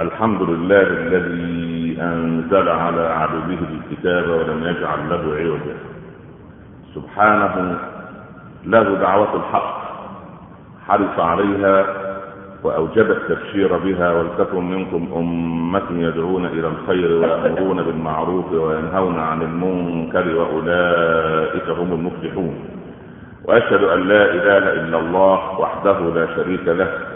الحمد 0.00 0.42
لله 0.42 0.82
الذي 0.82 1.96
أنزل 2.02 2.68
على 2.68 3.00
عبده 3.06 3.58
الكتاب 3.72 4.28
ولم 4.30 4.64
يجعل 4.64 5.10
له 5.10 5.36
عوجا. 5.36 5.76
سبحانه 6.94 7.78
له 8.66 8.94
دعوة 8.94 9.36
الحق 9.36 9.76
حرص 10.88 11.18
عليها 11.18 11.86
وأوجب 12.64 13.10
التبشير 13.10 13.76
بها 13.76 14.12
ولتكن 14.12 14.70
منكم 14.70 15.08
أمة 15.16 15.88
يدعون 15.90 16.46
إلى 16.46 16.68
الخير 16.68 17.12
ويأمرون 17.12 17.82
بالمعروف 17.82 18.52
وينهون 18.52 19.18
عن 19.20 19.42
المنكر 19.42 20.36
وأولئك 20.36 21.68
هم 21.68 21.92
المفلحون. 21.92 22.54
وأشهد 23.44 23.84
أن 23.84 24.08
لا 24.08 24.24
إله 24.30 24.72
إلا 24.72 24.98
الله 24.98 25.60
وحده 25.60 25.98
لا 26.00 26.26
شريك 26.36 26.68
له 26.68 27.15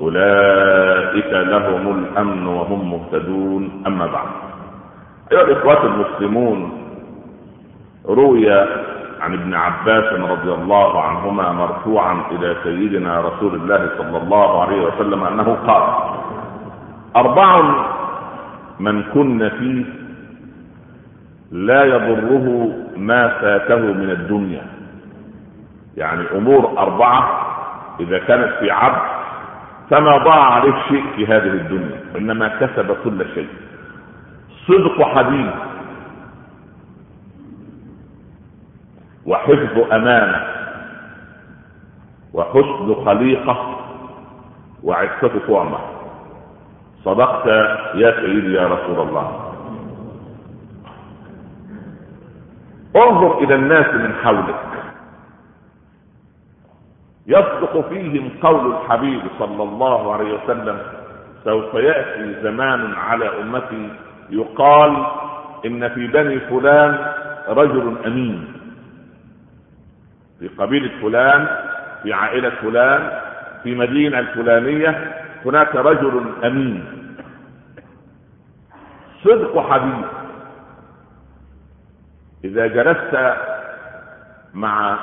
أولئك 0.00 1.32
لهم 1.32 1.98
الأمن 2.04 2.46
وهم 2.46 2.90
مهتدون. 2.90 3.82
أما 3.86 4.06
بعد 4.06 4.26
أيها 5.32 5.42
الإخوة 5.42 5.86
المسلمون 5.86 6.72
روي 8.06 8.50
عن 9.20 9.32
ابن 9.34 9.54
عباس 9.54 10.12
رضي 10.20 10.52
الله 10.52 11.00
عنهما 11.02 11.52
مرفوعا 11.52 12.22
إلى 12.30 12.56
سيدنا 12.62 13.20
رسول 13.20 13.54
الله 13.54 13.90
صلى 13.98 14.18
الله 14.18 14.62
عليه 14.62 14.82
وسلم 14.86 15.24
أنه 15.24 15.56
قال 15.66 15.82
أربع 17.16 17.62
من 18.80 19.02
كن 19.02 19.48
فيه 19.48 19.84
لا 21.52 21.84
يضره 21.84 22.68
ما 22.96 23.28
فاته 23.28 23.76
من 23.78 24.10
الدنيا. 24.10 24.66
يعني 25.96 26.24
أمور 26.34 26.78
أربعة 26.78 27.46
إذا 28.00 28.18
كانت 28.18 28.52
في 28.60 28.70
عبد 28.70 29.11
فما 29.90 30.18
ضاع 30.18 30.52
عليه 30.52 30.74
شيء 30.88 31.04
في 31.16 31.26
هذه 31.26 31.52
الدنيا 31.52 32.00
وانما 32.14 32.48
كسب 32.48 32.96
كل 33.04 33.26
شيء. 33.34 33.48
صدق 34.66 35.02
حديث. 35.02 35.52
وحفظ 39.26 39.92
أمانة. 39.92 40.46
وحسن 42.34 43.04
خليقة. 43.04 43.78
وعفه 44.82 45.30
طعمه 45.48 45.78
صدقت 47.04 47.46
يا 47.94 48.20
سيدي 48.20 48.52
يا 48.52 48.66
رسول 48.66 49.08
الله. 49.08 49.52
انظر 52.96 53.38
إلى 53.38 53.54
الناس 53.54 53.94
من 53.94 54.14
حولك. 54.24 54.71
يصدق 57.26 57.88
فيهم 57.88 58.30
قول 58.42 58.72
الحبيب 58.74 59.22
صلى 59.38 59.62
الله 59.62 60.12
عليه 60.14 60.34
وسلم 60.34 60.78
سوف 61.44 61.74
يأتي 61.74 62.42
زمان 62.42 62.94
على 62.94 63.40
أمتي 63.40 63.88
يقال 64.30 65.06
إن 65.66 65.88
في 65.88 66.06
بني 66.06 66.40
فلان 66.40 67.12
رجل 67.48 67.96
أمين. 68.06 68.52
في 70.40 70.48
قبيلة 70.48 70.90
فلان 71.02 71.48
في 72.02 72.12
عائلة 72.12 72.50
فلان 72.50 73.20
في 73.62 73.74
مدينة 73.74 74.18
الفلانية 74.18 75.14
هناك 75.46 75.76
رجل 75.76 76.22
أمين. 76.44 76.84
صدق 79.24 79.70
حبيب. 79.70 80.04
إذا 82.44 82.66
جلست 82.66 83.36
مع 84.54 84.98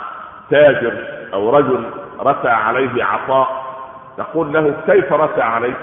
تاجر 0.50 0.94
أو 1.34 1.50
رجل 1.57 1.99
رثى 2.19 2.47
عليه 2.50 3.03
عطاء 3.03 3.66
تقول 4.18 4.53
له 4.53 4.81
كيف 4.88 5.13
رثى 5.13 5.41
عليك؟ 5.41 5.78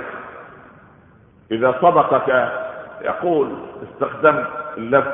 إذا 1.51 1.73
صدقك 1.83 2.53
يقول 3.03 3.53
استخدمت 3.83 4.47
اللف 4.77 5.07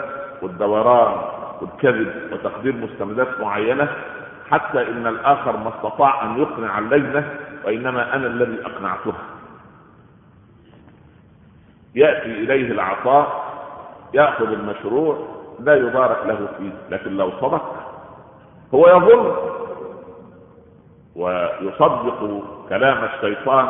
والدوران 0.43 1.17
والكذب 1.61 2.33
وتقدير 2.33 2.75
مستندات 2.77 3.41
معينة 3.41 3.89
حتى 4.51 4.89
إن 4.89 5.07
الآخر 5.07 5.57
ما 5.57 5.69
استطاع 5.77 6.25
أن 6.25 6.39
يقنع 6.41 6.79
اللجنة 6.79 7.35
وإنما 7.65 8.15
أنا 8.15 8.27
الذي 8.27 8.67
اقنعتها 8.67 9.23
يأتي 11.95 12.27
إليه 12.31 12.73
العطاء 12.73 13.45
يأخذ 14.15 14.47
المشروع 14.53 15.29
لا 15.61 15.75
يبارك 15.75 16.27
له 16.27 16.49
فيه 16.59 16.73
لكن 16.91 17.17
لو 17.17 17.31
صدق 17.41 17.75
هو 18.75 18.89
يظن 18.89 19.33
ويصدق 21.17 22.43
كلام 22.69 23.05
الشيطان 23.05 23.67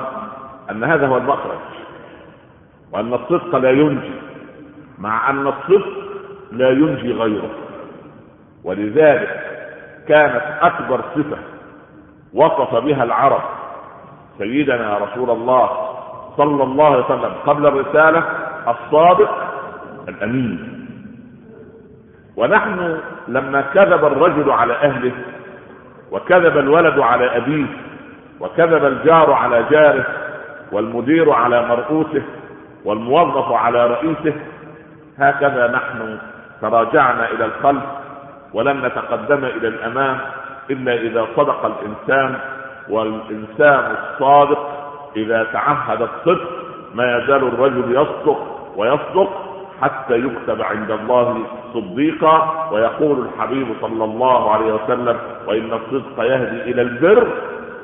أن 0.71 0.85
هذا 0.85 1.07
هو 1.07 1.17
المخرج 1.17 1.59
وأن 2.93 3.15
الصدق 3.15 3.57
لا 3.57 3.71
ينجي 3.71 4.13
مع 4.99 5.31
أن 5.31 5.47
الصدق 5.47 5.87
لا 6.53 6.71
ينجي 6.71 7.13
غيره. 7.13 7.51
ولذلك 8.65 9.41
كانت 10.09 10.43
أكبر 10.63 11.01
صفة 11.15 11.37
وصف 12.35 12.75
بها 12.75 13.05
العرب 13.05 13.43
سيدنا 14.39 14.99
رسول 14.99 15.31
الله 15.31 15.71
صلى 16.37 16.63
الله 16.63 16.85
عليه 16.87 17.05
وسلم 17.05 17.33
قبل 17.47 17.67
الرسالة 17.67 18.25
الصادق 18.69 19.31
الأمين. 20.09 20.79
ونحن 22.37 22.99
لما 23.29 23.61
كذب 23.61 24.05
الرجل 24.05 24.51
على 24.51 24.73
أهله 24.75 25.13
وكذب 26.13 26.59
الولد 26.59 26.99
على 26.99 27.37
أبيه 27.37 27.67
وكذب 28.41 28.85
الجار 28.85 29.33
على 29.33 29.65
جاره 29.71 30.07
والمدير 30.73 31.31
على 31.33 31.63
مرؤوسه 31.69 32.23
والموظف 32.85 33.53
على 33.53 33.87
رئيسه. 33.87 34.35
هكذا 35.19 35.67
نحن 35.73 36.19
تراجعنا 36.61 37.31
إلى 37.31 37.45
الخلف 37.45 37.83
ولن 38.55 38.87
نتقدم 38.87 39.45
إلى 39.45 39.69
الأمام 39.69 40.19
إلا 40.71 40.95
إذا 40.95 41.27
صدق 41.37 41.65
الإنسان 41.65 42.39
والإنسان 42.89 43.97
الصادق 43.97 44.69
إذا 45.17 45.47
تعهد 45.53 46.03
الصدق 46.03 46.49
ما 46.95 47.17
يزال 47.17 47.49
الرجل 47.49 47.85
يصدق 47.93 48.73
ويصدق. 48.77 49.52
حتى 49.83 50.15
يكتب 50.19 50.63
عند 50.63 50.91
الله 50.91 51.47
صديقا 51.75 52.69
ويقول 52.73 53.27
الحبيب 53.27 53.67
صلى 53.81 54.05
الله 54.05 54.53
عليه 54.55 54.73
وسلم 54.73 55.17
وإن 55.47 55.73
الصدق 55.73 56.25
يهدي 56.25 56.63
إلى 56.71 56.83
البر 56.83 57.29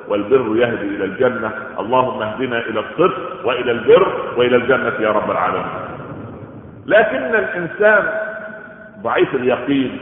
والبر 0.09 0.57
يهدي 0.57 0.97
إلى 0.97 1.05
الجنة. 1.05 1.53
اللهم 1.81 2.23
اهدنا 2.23 2.59
إلى 2.59 2.81
الصدق 2.81 3.47
وإلى 3.47 3.73
البر 3.73 4.13
وإلى 4.37 4.57
الجنة 4.57 4.93
يا 5.01 5.13
رب 5.13 5.31
العالمين. 5.31 5.67
لكن 6.87 7.35
الإنسان 7.35 8.11
ضعيف 9.03 9.35
اليقين. 9.35 9.99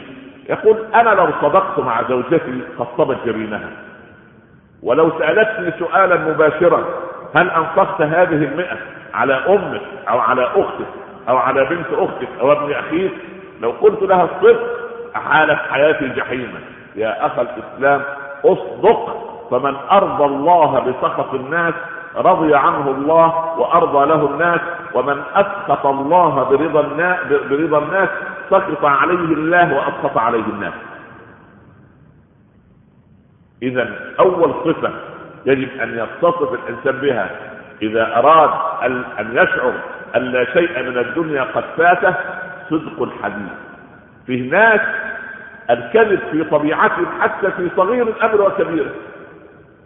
يقول 0.49 0.77
أنا 0.95 1.11
لو 1.11 1.29
صدقت 1.43 1.79
مع 1.79 2.03
زوجتي 2.09 2.61
خصبت 2.79 3.17
جبينها. 3.27 3.71
ولو 4.83 5.11
سألتني 5.19 5.73
سؤالا 5.79 6.17
مباشرا 6.17 6.85
هل 7.35 7.51
أنفقت 7.51 8.03
هذه 8.03 8.45
المئة 8.45 8.77
على 9.15 9.35
أمك 9.35 9.81
أو 10.09 10.19
على 10.19 10.45
أختك 10.45 11.06
أو 11.29 11.37
على 11.37 11.65
بنت 11.65 11.87
أختك 11.93 12.29
أو 12.41 12.53
ابن 12.53 12.73
أخيك 12.73 13.13
لو 13.61 13.71
قلت 13.71 14.03
لها 14.03 14.25
الصدق 14.25 14.61
أحالت 15.17 15.59
حياتي 15.71 16.09
جحيما. 16.09 16.61
يا 16.97 17.27
أخ 17.27 17.33
الإسلام 17.39 18.03
اصدق 18.45 19.23
فمن 19.51 19.77
أرضى 19.91 20.25
الله 20.25 20.81
بسخط 20.81 21.35
الناس 21.35 21.75
رضي 22.17 22.55
عنه 22.55 22.91
الله 22.91 23.59
وأرضى 23.59 24.07
له 24.07 24.27
الناس 24.27 24.61
ومن 24.95 25.23
أسخط 25.35 25.87
الله 25.87 26.43
برضا 26.45 26.81
الناس 26.81 27.19
برضا 27.51 27.79
الناس 27.79 28.09
سخط 28.51 28.85
عليه 28.85 29.15
الله 29.35 29.75
وأسخط 29.77 30.19
عليه 30.19 30.45
الناس. 30.45 30.73
إذا 33.63 33.89
أول 34.21 34.55
صفة 34.65 34.91
يجب 35.47 35.81
أن 35.81 35.99
يتصف 35.99 36.53
الإنسان 36.53 36.97
بها 37.01 37.31
إذا 37.83 38.19
أراد 38.19 38.51
أن 39.21 39.31
يشعر 39.33 39.73
أن 40.17 40.23
لا 40.23 40.45
شيء 40.45 40.83
من 40.83 40.99
الدنيا 40.99 41.43
قد 41.43 41.65
فاته 41.77 42.15
صدق 42.71 43.03
الحديث. 43.03 43.53
في 44.27 44.41
ناس 44.41 44.81
الكذب 45.71 46.21
في 46.31 46.45
طبيعتهم 46.45 47.07
حتى 47.21 47.51
في 47.51 47.71
صغير 47.77 48.03
الأمر 48.03 48.41
وكبيره 48.41 48.91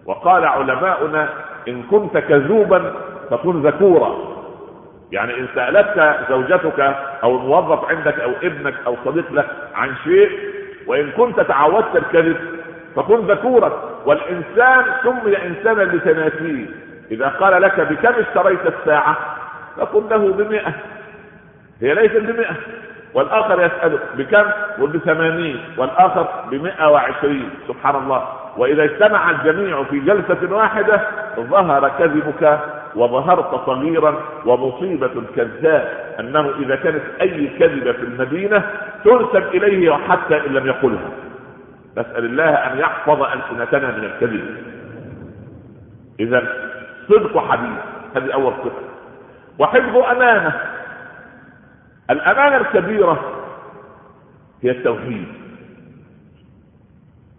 وقال 0.07 0.45
علماؤنا 0.45 1.29
إن 1.69 1.83
كنت 1.83 2.19
كذوبا 2.19 2.93
فكن 3.31 3.63
ذكورا. 3.63 4.17
يعني 5.13 5.41
إن 5.41 5.47
سألتك 5.55 6.19
زوجتك 6.31 6.81
أو 7.23 7.37
الموظف 7.37 7.85
عندك 7.85 8.21
أو 8.21 8.31
ابنك 8.43 8.75
أو 8.87 8.97
صديق 9.05 9.33
لك 9.33 9.47
عن 9.75 9.95
شيء 10.05 10.31
وإن 10.87 11.11
كنت 11.11 11.41
تعودت 11.41 11.97
الكذب 11.97 12.37
فكن 12.97 13.17
ذكورا. 13.17 13.73
والإنسان 14.07 14.85
سمي 15.03 15.37
إنسانا 15.47 15.83
لتناسيه 15.83 16.67
إذا 17.11 17.29
قال 17.29 17.63
لك 17.63 17.81
بكم 17.81 18.15
اشتريت 18.21 18.67
الساعة؟ 18.67 19.17
فقل 19.77 20.03
له 20.11 20.33
بمئة. 20.33 20.73
هي 21.81 21.95
ليست 21.95 22.17
بمئة. 22.17 22.55
والآخر 23.15 23.63
يسألك 23.63 24.01
بكم؟ 24.17 24.51
قل 24.81 24.87
بثمانين. 24.87 25.61
والآخر 25.77 26.27
بمئة 26.51 26.91
وعشرين. 26.91 27.51
سبحان 27.69 27.97
الله. 27.97 28.29
وإذا 28.57 28.85
اجتمع 28.85 29.31
الجميع 29.31 29.83
في 29.83 30.01
جلسة 30.01 30.55
واحدة 30.55 31.01
ظهر 31.37 31.89
كذبك 31.99 32.61
وظهرت 32.95 33.67
صغيرا 33.67 34.15
ومصيبة 34.47 35.11
الكذاب 35.17 35.89
أنه 36.21 36.51
إذا 36.59 36.77
كانت 36.77 37.03
أي 37.21 37.47
كذبة 37.47 37.93
في 37.93 38.03
المدينة 38.03 38.63
تنسب 39.05 39.47
إليه 39.55 39.93
حتى 39.93 40.47
إن 40.47 40.53
لم 40.53 40.67
يقلها. 40.67 41.11
نسأل 41.99 42.25
الله 42.25 42.51
أن 42.51 42.79
يحفظ 42.79 43.23
ألسنتنا 43.23 43.91
من 43.91 44.05
الكذب. 44.05 44.57
إذا 46.21 46.43
صدق 47.09 47.39
حديث. 47.39 47.79
هذه 48.17 48.33
أول 48.35 48.53
صفة 48.53 48.90
وحفظ 49.61 49.97
أمانة. 49.97 50.53
الأمانة 52.11 52.57
الكبيرة 52.57 53.21
هي 54.63 54.71
التوحيد. 54.71 55.29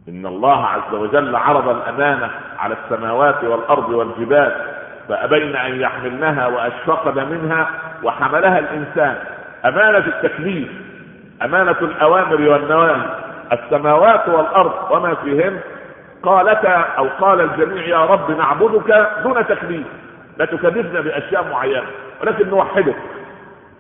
إن 0.10 0.26
الله 0.26 0.66
عز 0.66 0.94
وجل 0.94 1.36
عرض 1.36 1.70
الأمانة 1.70 2.30
على 2.60 2.76
السماوات 2.84 3.44
والأرض 3.44 3.90
والجبال 3.90 4.56
فأبين 5.10 5.56
أن 5.56 5.82
يحملنها 5.82 6.48
وأشفقن 6.48 7.30
منها 7.30 7.70
وحملها 8.04 8.60
الإنسان. 8.60 9.16
أمانة 9.66 9.98
التكليف 9.98 10.70
أمانة 11.42 11.78
الأوامر 11.82 12.50
والنواهي. 12.50 13.10
السماوات 13.52 14.30
والأرض 14.30 14.92
وما 14.92 15.16
فيهن. 15.16 15.60
قالتا 16.24 16.76
أو 16.98 17.08
قال 17.20 17.42
الجميع 17.42 17.86
يا 17.86 18.06
رب 18.06 18.32
نعبدك 18.32 19.10
دون 19.24 19.48
تكليف. 19.48 19.88
لا 20.38 20.46
تكلفنا 20.46 21.02
بأشياء 21.02 21.48
معينة 21.52 21.84
ولكن 22.22 22.50
نوحدك 22.50 22.96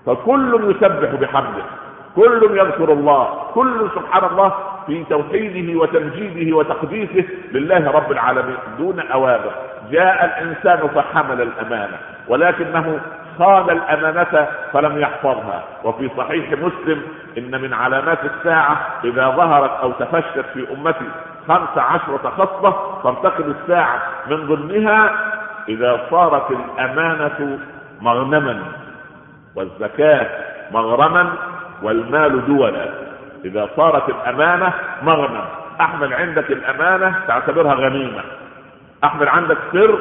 فكل 0.05 0.75
يسبح 0.75 1.09
بحمده 1.21 1.63
كل 2.15 2.57
يذكر 2.57 2.93
الله 2.93 3.47
كل 3.53 3.87
سبحان 3.95 4.23
الله 4.31 4.53
في 4.87 5.03
توحيده 5.09 5.79
وتمجيده 5.79 6.57
وتقديسه 6.57 7.25
لله 7.51 7.91
رب 7.91 8.11
العالمين 8.11 8.55
دون 8.77 8.99
اوامر 8.99 9.51
جاء 9.91 10.25
الإنسان 10.25 10.87
فحمل 10.87 11.41
الأمانة 11.41 11.97
ولكنه 12.27 12.99
خان 13.39 13.69
الأمانة 13.69 14.47
فلم 14.73 14.99
يحفظها. 14.99 15.63
وفي 15.83 16.09
صحيح 16.17 16.51
مسلم 16.51 17.01
إن 17.37 17.61
من 17.61 17.73
علامات 17.73 18.17
الساعة 18.25 18.77
إذا 19.03 19.27
ظهرت 19.29 19.71
أو 19.71 19.91
تفشت 19.91 20.45
في 20.53 20.67
أمتي 20.73 21.09
خمس 21.47 21.77
عشرة 21.77 22.29
خصبة 22.37 22.73
ترتقب 23.03 23.55
الساعة 23.61 24.01
من 24.29 24.47
ضمنها 24.47 25.11
إذا 25.69 26.07
صارت 26.11 26.51
الأمانة 26.51 27.59
مغنما 28.01 28.63
والزكاة 29.55 30.27
مغرما 30.71 31.33
والمال 31.83 32.47
دولا 32.47 32.89
إذا 33.45 33.69
صارت 33.75 34.09
الأمانة 34.09 34.73
مغنم 35.03 35.45
أحمل 35.81 36.13
عندك 36.13 36.51
الأمانة 36.51 37.19
تعتبرها 37.27 37.73
غنيمة. 37.73 38.21
أحمل 39.03 39.29
عندك 39.29 39.57
سر 39.73 39.99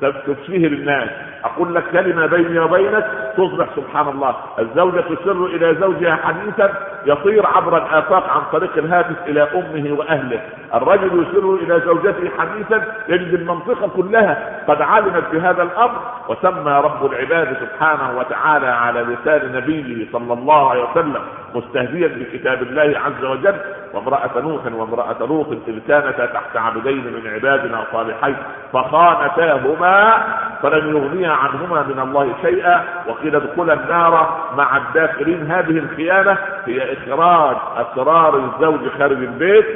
تفشيه 0.00 0.68
للناس. 0.68 1.10
أقول 1.44 1.74
لك 1.74 1.84
كلمة 1.92 2.26
بيني 2.26 2.58
وبينك 2.58 3.29
تصبح 3.36 3.66
سبحان 3.76 4.08
الله. 4.08 4.34
الزوجة 4.58 5.00
تسر 5.00 5.46
إلى 5.46 5.74
زوجها 5.74 6.16
حديثا 6.16 6.72
يطير 7.06 7.46
عبر 7.46 7.76
الآفاق 7.76 8.30
عن 8.30 8.40
طريق 8.52 8.70
الهاتف 8.76 9.16
إلى 9.26 9.42
أمه 9.42 9.98
وأهله. 9.98 10.40
الرجل 10.74 11.06
يسر 11.22 11.54
إلى 11.54 11.80
زوجته 11.80 12.30
حديثا 12.38 12.84
يجد 13.08 13.34
المنطقة 13.34 13.88
كلها 13.88 14.62
قد 14.68 14.82
علمت 14.82 15.24
بهذا 15.32 15.62
الأمر 15.62 16.00
وسمى 16.28 16.72
رب 16.72 17.12
العباد 17.12 17.56
سبحانه 17.60 18.18
وتعالى 18.18 18.66
على 18.66 19.00
لسان 19.00 19.52
نبيه 19.52 20.06
صلى 20.12 20.32
الله 20.32 20.70
عليه 20.70 20.90
وسلم 20.90 21.22
مستهديا 21.54 22.08
بكتاب 22.08 22.62
الله 22.62 23.00
عز 23.06 23.24
وجل. 23.24 23.54
وامرأة 23.94 24.30
نوح 24.36 24.60
وامرأة 24.66 25.16
لوط 25.20 25.46
إذ 25.68 25.78
كانتا 25.88 26.26
تحت 26.26 26.56
عبدين 26.56 27.04
من 27.04 27.30
عبادنا 27.34 27.84
صالحين 27.92 28.36
فخانتاهما 28.72 30.24
فلم 30.62 30.96
يغنيا 30.96 31.30
عنهما 31.30 31.82
من 31.82 32.00
الله 32.00 32.32
شيئا. 32.42 32.84
وقيل 33.20 33.36
ادخلا 33.36 33.72
النار 33.72 34.38
مع 34.56 34.76
الداخلين. 34.76 35.50
هذه 35.50 35.78
الخيانة 35.78 36.38
هي 36.66 36.92
إخراج 36.92 37.56
أسرار 37.76 38.36
الزوج 38.36 38.88
خارج 38.98 39.16
البيت 39.16 39.66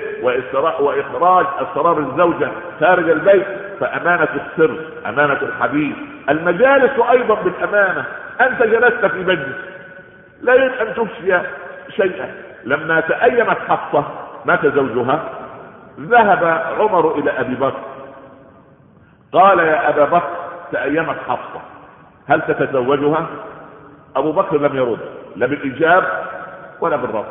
وإخراج 0.81 1.47
أسرار 1.59 1.99
الزوجة 1.99 2.49
خارج 2.81 3.11
البيت. 3.11 3.47
فأمانة 3.81 4.29
السر 4.35 4.77
أمانة 5.07 5.39
الحديث. 5.43 5.97
المجالس 6.29 6.93
أيضا 7.11 7.35
بالأمانة. 7.35 8.05
أنت 8.41 8.63
جلست 8.63 9.07
في 9.07 9.19
مجلس. 9.19 9.57
لا 10.43 10.55
يجب 10.55 10.73
أن 10.73 10.95
تفشي 10.95 11.39
شيئا. 11.97 12.35
لما 12.65 13.01
تأيمت 13.01 13.59
حفصة 13.69 14.05
مات 14.45 14.67
زوجها. 14.67 15.25
ذهب 16.01 16.45
عمر 16.79 17.19
إلى 17.19 17.31
أبي 17.31 17.55
بكر. 17.55 17.81
قال 19.33 19.59
يا 19.59 19.89
أبا 19.89 20.05
بكر 20.05 20.31
تأيمت 20.73 21.17
حفصة. 21.29 21.74
هل 22.27 22.41
تتزوجها؟ 22.41 23.27
أبو 24.17 24.33
بكر 24.33 24.57
لم 24.57 24.77
يرد 24.77 24.99
لا 25.37 25.47
بالإجاب 25.47 26.05
ولا 26.81 26.97
بالرد 26.97 27.25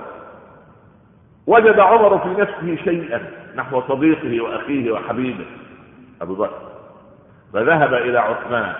وجد 1.47 1.79
عمر 1.79 2.19
في 2.19 2.41
نفسه 2.41 2.83
شيئا 2.83 3.21
نحو 3.55 3.81
صديقه 3.81 4.41
وأخيه 4.41 4.91
وحبيبه. 4.91 5.45
أبو 6.21 6.35
بكر. 6.35 6.59
فذهب 7.53 7.93
إلى 7.93 8.19
عثمان. 8.19 8.73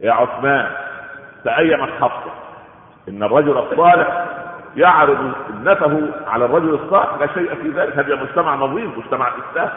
يا 0.00 0.12
عثمان 0.12 0.70
تأيمت 1.44 1.90
حفصة. 2.00 2.32
إن 3.08 3.22
الرجل 3.22 3.58
الصالح 3.58 4.26
يعرض 4.76 5.32
ابنته 5.48 6.08
على 6.26 6.44
الرجل 6.44 6.74
الصالح 6.74 7.14
لا 7.20 7.26
شيء 7.34 7.54
في 7.54 7.68
ذلك. 7.68 7.98
هذا 7.98 8.14
مجتمع 8.14 8.54
نظيف 8.54 8.98
مجتمع 8.98 9.28
إسلام. 9.28 9.70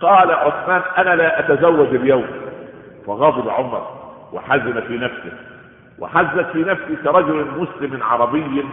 قال 0.00 0.32
عثمان 0.32 0.82
أنا 0.98 1.16
لا 1.16 1.40
أتزوج 1.40 1.94
اليوم. 1.94 2.26
فغضب 3.06 3.48
عمر. 3.48 3.97
وحزن 4.32 4.80
في 4.80 4.98
نفسه 4.98 5.32
وحزت 5.98 6.46
في 6.52 6.58
نفسي 6.58 6.96
كرجل 7.04 7.46
مسلم 7.56 8.02
عربي 8.02 8.64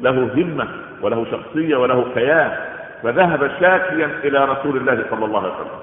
له 0.00 0.30
همة 0.34 0.68
وله 1.02 1.26
شخصية 1.30 1.76
وله 1.76 2.06
كيان 2.14 2.58
فذهب 3.02 3.50
شاكيا 3.60 4.06
إلى 4.24 4.44
رسول 4.44 4.76
الله 4.76 5.04
صلى 5.10 5.24
الله 5.24 5.38
عليه 5.38 5.54
وسلم. 5.54 5.80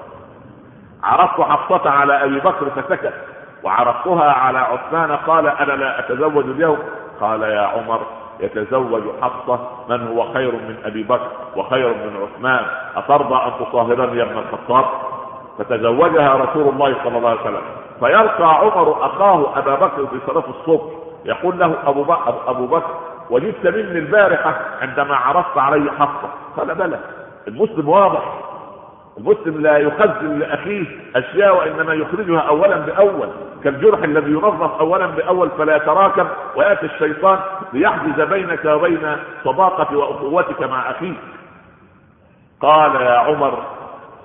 عرضت 1.02 1.40
حفصة 1.40 1.90
على 1.90 2.24
أبي 2.24 2.40
بكر 2.40 2.70
فسكت 2.70 3.14
وعرضتها 3.62 4.32
على 4.32 4.58
عثمان 4.58 5.12
قال 5.12 5.46
أنا 5.46 5.72
لا 5.72 5.98
أتزوج 6.00 6.44
اليوم. 6.44 6.78
قال 7.20 7.42
يا 7.42 7.60
عمر 7.60 8.00
يتزوج 8.40 9.02
حفصة. 9.22 9.68
من 9.88 10.06
هو 10.08 10.32
خير 10.32 10.52
من 10.52 10.76
أبي 10.84 11.02
بكر 11.02 11.28
وخير 11.56 11.88
من 11.88 12.16
عثمان؟ 12.22 12.64
أترضى 12.96 13.34
أن 13.34 13.66
تصاهرني 13.66 14.18
يا 14.18 14.24
ابن 14.24 14.38
الخطاب؟ 14.38 14.84
فتزوجها 15.58 16.34
رسول 16.34 16.68
الله 16.68 16.96
صلى 17.04 17.18
الله 17.18 17.30
عليه 17.30 17.40
وسلم. 17.40 17.62
فيلقى 18.00 18.54
عمر 18.58 19.06
أخاه 19.06 19.58
أبا 19.58 19.74
بكر 19.74 20.06
في 20.06 20.18
صلاة 20.26 20.44
الصبح 20.48 20.92
يقول 21.24 21.58
له 21.58 21.74
أبو 21.86 22.02
بكر, 22.02 22.34
أبو 22.46 22.66
بكر 22.66 22.94
وجدت 23.30 23.66
مني 23.66 23.98
البارحة 23.98 24.60
عندما 24.80 25.16
عرضت 25.16 25.58
علي 25.58 25.90
حفصة. 25.90 26.30
قال 26.56 26.74
بلى 26.74 26.98
المسلم 27.48 27.88
واضح. 27.88 28.22
المسلم 29.18 29.60
لا 29.60 29.76
يخزن 29.76 30.38
لأخيه 30.38 30.86
أشياء 31.16 31.56
وإنما 31.56 31.94
يخرجها 31.94 32.40
اولا 32.40 32.76
بأول. 32.76 33.28
كالجرح 33.64 34.02
الذي 34.02 34.30
ينظف 34.30 34.80
اولا 34.80 35.06
بأول 35.06 35.50
فلا 35.58 35.76
يتراكم 35.76 36.26
ويأتي 36.56 36.86
الشيطان 36.86 37.38
ليحجز 37.72 38.20
بينك 38.20 38.64
وبين 38.64 39.16
صداقه 39.44 39.96
وأخوتك 39.96 40.62
مع 40.62 40.90
أخيك. 40.90 41.16
قال 42.60 42.94
يا 42.94 43.18
عمر 43.18 43.58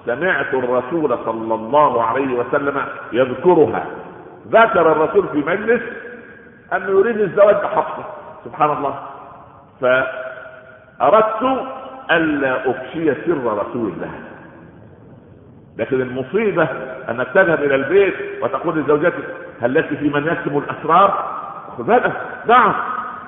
سمعت 0.05 0.53
الرسول 0.53 1.17
صلى 1.25 1.55
الله 1.55 2.03
عليه 2.03 2.33
وسلم 2.39 2.81
يذكرها. 3.13 3.85
ذكر 4.47 4.91
الرسول 4.91 5.27
في 5.27 5.37
مجلس 5.37 5.81
انه 6.73 6.89
يريد 6.89 7.19
الزواج 7.19 7.55
بحفصه 7.55 8.05
سبحان 8.45 8.71
الله. 8.71 8.99
فأردت 9.81 11.63
ألا 12.11 12.69
افشي 12.69 13.13
سر 13.25 13.57
رسول 13.57 13.91
الله. 13.91 14.11
لكن 15.77 16.01
المصيبة 16.01 16.63
انك 17.09 17.27
تذهب 17.33 17.63
إلى 17.63 17.75
البيت 17.75 18.13
وتقول 18.43 18.79
لزوجتك 18.79 19.23
هل 19.61 19.73
لك 19.73 19.85
في 19.85 20.09
من 20.09 20.27
يكتم 20.27 20.57
الأسرار؟ 20.57 21.35
خذ 21.77 21.91
هذا 21.91 22.11
نعم 22.47 22.73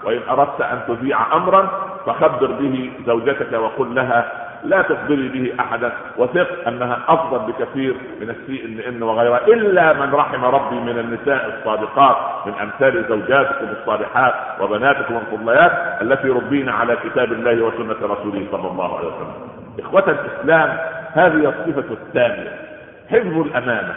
وإن 0.04 0.20
أردت 0.30 0.62
أن 0.62 0.80
تذيع 0.88 1.36
أمرا 1.36 1.68
فخبر 2.06 2.52
به 2.52 2.92
زوجتك 3.06 3.54
وقل 3.54 3.96
لها 3.96 4.47
لا 4.64 4.82
تخبري 4.82 5.28
به 5.30 5.54
أحدا 5.64 5.92
وثق 6.18 6.68
أنها 6.68 7.00
أفضل 7.08 7.40
بكثير 7.52 7.96
من 8.22 8.30
السي 8.30 8.66
ان 8.66 8.94
ان 8.96 9.04
وغيرها 9.04 9.48
إلا 9.48 9.94
من 9.94 10.14
رحم 10.14 10.46
ربي 10.46 10.76
من 10.76 11.00
النساء 11.00 11.58
الصادقات 11.60 12.16
من 12.48 12.54
أمثال 12.62 13.06
زوجاتكم 13.10 13.66
الصالحات 13.82 14.34
وبناتكم 14.62 15.16
الفضليات 15.18 16.02
التي 16.02 16.30
ربين 16.30 16.70
على 16.70 16.96
كتاب 17.04 17.32
الله 17.32 17.62
وسنة 17.62 17.96
رسوله 18.14 18.48
صلى 18.52 18.68
الله 18.72 18.98
عليه 18.98 19.08
وسلم. 19.08 19.34
إخوة 19.80 20.04
الإسلام 20.10 20.78
هذه 21.14 21.50
الصفة 21.50 21.94
الثانية 21.94 22.52
حفظ 23.12 23.38
الأمانة 23.38 23.96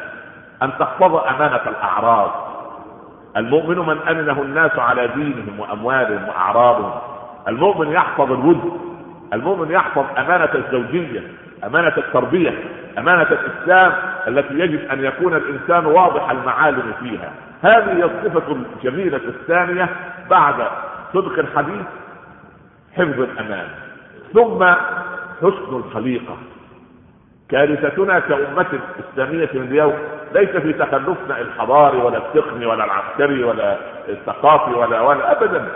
أن 0.62 0.70
تحفظ 0.78 1.14
أمانة 1.14 1.60
الأعراض 1.66 2.30
المؤمن 3.36 3.78
من 3.78 3.98
أمنه 4.08 4.42
الناس 4.42 4.78
على 4.78 5.06
دينهم 5.08 5.60
وأموالهم 5.60 6.28
وأعراضهم 6.28 6.92
المؤمن 7.48 7.92
يحفظ 7.92 8.32
الود 8.32 8.89
المؤمن 9.32 9.70
يحفظ 9.70 10.04
أمانة 10.18 10.50
الزوجية 10.54 11.22
أمانة 11.64 11.96
التربية 11.96 12.54
أمانة 12.98 13.22
الإسلام 13.22 13.92
التي 14.28 14.54
يجب 14.54 14.90
أن 14.90 15.04
يكون 15.04 15.34
الإنسان 15.34 15.86
واضح 15.86 16.30
المعالم 16.30 16.92
فيها. 17.00 17.32
هذه 17.62 18.04
الصفة 18.04 18.56
الجميلة 18.76 19.20
الثانية 19.28 19.88
بعد 20.30 20.54
صدق 21.14 21.38
الحديث 21.38 21.86
حفظ 22.96 23.20
الأمان. 23.20 23.66
ثم 24.34 24.64
حسن 25.40 25.76
الخليقة. 25.76 26.36
كارثتنا 27.50 28.18
كأمة 28.18 28.80
إسلامية 29.00 29.50
اليوم 29.54 29.94
ليس 30.34 30.50
في 30.50 30.72
تخلفنا 30.72 31.40
الحضاري 31.40 31.98
ولا 31.98 32.18
التقني 32.18 32.66
ولا 32.66 32.84
العسكري 32.84 33.44
ولا 33.44 33.76
الثقافي 34.08 34.70
ولا 34.70 35.00
ولا 35.00 35.32
أبدا. 35.32 35.68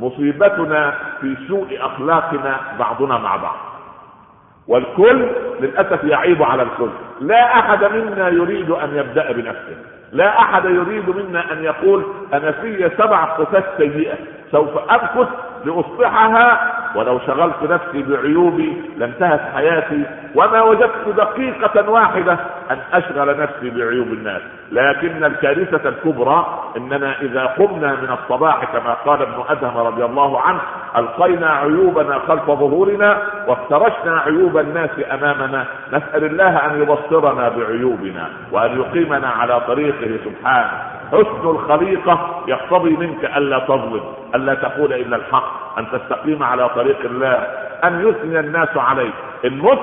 مصيبتنا 0.00 0.94
في 1.20 1.36
سوء 1.48 1.78
أخلاقنا 1.80 2.60
بعضنا 2.78 3.18
مع 3.18 3.36
بعض. 3.36 3.56
والكل 4.68 5.30
للأسف 5.60 6.04
يعيب 6.04 6.42
على 6.42 6.62
الكل. 6.62 6.90
لا 7.20 7.58
أحد 7.58 7.84
منا 7.84 8.28
يريد 8.28 8.70
أن 8.70 8.96
يبدأ 8.96 9.32
بنفسه. 9.32 9.76
لا 10.12 10.38
أحد 10.40 10.64
يريد 10.64 11.08
منا 11.10 11.52
أن 11.52 11.64
يقول 11.64 12.04
أنا 12.32 12.52
في 12.52 12.90
سبع 12.98 13.38
صفات 13.38 13.64
سيئة. 13.76 14.16
سوف 14.52 14.78
أمكث 14.78 15.28
لاصلحها 15.64 16.74
ولو 16.94 17.18
شغلت 17.26 17.62
نفسي 17.62 18.02
بعيوبي 18.02 18.82
لانتهت 18.96 19.40
حياتي 19.54 20.02
وما 20.34 20.62
وجدت 20.62 21.08
دقيقة 21.16 21.90
واحدة 21.90 22.38
أن 22.70 22.78
أشغل 22.92 23.40
نفسي 23.40 23.70
بعيوب 23.70 24.06
الناس. 24.06 24.42
لكن 24.72 25.24
الكارثة 25.24 25.88
الكبرى 25.88 26.64
إننا 26.76 27.20
إذا 27.22 27.44
قمنا 27.44 27.92
من 27.92 28.16
الصباح 28.22 28.64
كما 28.64 28.94
قال 28.94 29.22
ابن 29.22 29.42
أدهم 29.48 29.76
رضي 29.76 30.04
الله 30.04 30.40
عنه 30.40 30.60
ألقينا 30.96 31.50
عيوبنا 31.50 32.18
خلف 32.28 32.44
ظهورنا 32.46 33.22
وافترشنا 33.46 34.20
عيوب 34.20 34.58
الناس 34.58 34.90
أمامنا. 35.12 35.64
نسأل 35.92 36.24
الله 36.24 36.66
أن 36.66 36.82
يبصرنا 36.82 37.48
بعيوبنا 37.48 38.28
وأن 38.52 38.80
يقيمنا 38.80 39.28
على 39.28 39.60
طريقه 39.60 40.18
سبحانه. 40.24 40.97
حسن 41.12 41.44
الخليقة 41.50 42.42
يقتضي 42.46 42.90
منك 42.96 43.24
ألا 43.24 43.58
تظلم 43.58 44.00
ألا 44.34 44.54
تقول 44.54 44.92
إلا 44.92 45.16
الحق 45.16 45.78
أن 45.78 45.86
تستقيم 45.92 46.42
على 46.42 46.68
طريق 46.68 46.98
الله 47.04 47.32
أن 47.84 48.08
يثني 48.08 48.40
الناس 48.40 48.76
عليك. 48.76 49.14
إن 49.44 49.58
مت 49.58 49.78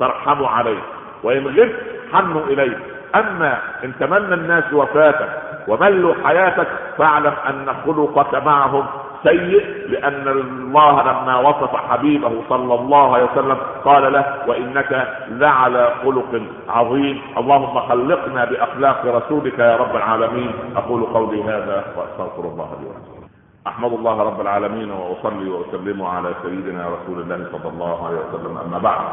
ترحموا 0.00 0.48
عليك 0.48 0.82
وإن 1.22 1.46
غبت 1.46 1.76
حنوا 2.12 2.42
إليك. 2.46 2.78
أما 3.14 3.58
إن 3.84 3.92
تمنى 4.00 4.34
الناس 4.34 4.72
وفاتك 4.72 5.28
وملوا 5.68 6.14
حياتك 6.24 6.66
فاعلم 6.98 7.32
أن 7.48 7.74
خلقك 7.86 8.34
معهم 8.46 8.86
سيء 9.22 9.64
لأن 9.88 10.28
الله 10.28 11.02
لما 11.02 11.38
وصف 11.38 11.76
حبيبه 11.76 12.32
صلى 12.48 12.74
الله 12.74 13.14
عليه 13.14 13.24
وسلم 13.24 13.56
قال 13.84 14.12
له 14.12 14.24
وإنك 14.46 15.08
لعلى 15.28 15.92
خلق 16.04 16.42
عظيم. 16.68 17.22
اللهم 17.38 17.80
خلقنا 17.80 18.44
بأخلاق 18.44 19.06
رسولك 19.06 19.58
يا 19.58 19.76
رب 19.76 19.96
العالمين. 19.96 20.52
أقول 20.76 21.02
قولي 21.02 21.42
هذا 21.42 21.84
وأستغفر 21.96 22.44
الله 22.44 22.70
لي 22.80 22.86
ولكم. 22.86 23.26
أحمد 23.66 23.92
الله 23.92 24.22
رب 24.22 24.40
العالمين 24.40 24.90
وأصلي 24.90 25.50
وأسلم 25.50 26.02
على 26.02 26.34
سيدنا 26.42 26.86
رسول 26.88 27.20
الله 27.20 27.46
صلى 27.52 27.68
الله 27.72 28.06
عليه 28.06 28.16
وسلم. 28.18 28.58
أما 28.58 28.78
بعد. 28.78 29.04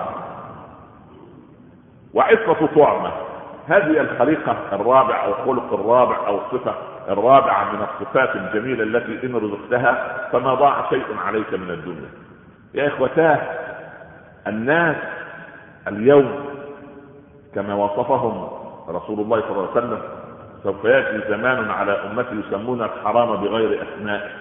وعفة 2.13 2.67
طعمة. 2.75 3.11
هذه 3.67 4.01
الخليقة 4.01 4.55
الرابع 4.73 5.25
أو 5.25 5.29
الخلق 5.29 5.73
الرابع 5.73 6.27
أو 6.27 6.35
الصفة 6.35 6.73
الرابعة 7.09 7.73
من 7.73 7.81
الصفات 7.81 8.35
الجميلة 8.35 8.83
التي 8.83 9.27
إن 9.27 9.35
رزقتها 9.35 10.17
فما 10.31 10.53
ضاع 10.53 10.89
شيء 10.89 11.05
عليك 11.25 11.53
من 11.53 11.69
الدنيا. 11.69 12.09
يا 12.73 12.87
إخوتاه 12.87 13.39
الناس 14.47 14.95
اليوم 15.87 16.45
كما 17.55 17.73
وصفهم 17.73 18.47
رسول 18.89 19.19
الله 19.19 19.41
صلى 19.41 19.51
الله 19.51 19.69
عليه 19.69 19.71
وسلم 19.71 19.99
سوف 20.63 20.85
يأتي 20.85 21.29
زمان 21.29 21.71
على 21.71 21.91
أمتي 21.91 22.35
يسمون 22.35 22.81
الحرام 22.81 23.35
بغير 23.35 23.83
أسماء. 23.83 24.31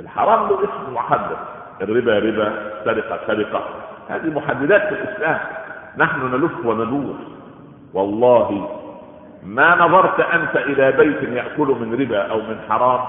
الحرام 0.00 0.48
له 0.48 0.58
اسم 0.64 0.94
محدد 0.94 1.36
الربا 1.82 2.18
ربا 2.18 2.52
سرقة 2.84 3.18
سرقة. 3.26 3.64
هذه 4.08 4.30
محددات 4.30 4.82
في 4.82 4.94
الإسلام. 4.94 5.40
نحن 5.98 6.34
نلف 6.34 6.66
وندور. 6.66 7.14
والله 7.94 8.81
ما 9.46 9.74
نظرت 9.76 10.20
أنت 10.20 10.56
إلى 10.56 10.92
بيت 10.92 11.22
يأكل 11.22 11.76
من 11.80 11.96
ربا 12.00 12.30
أو 12.30 12.36
من 12.36 12.56
حرام 12.70 13.00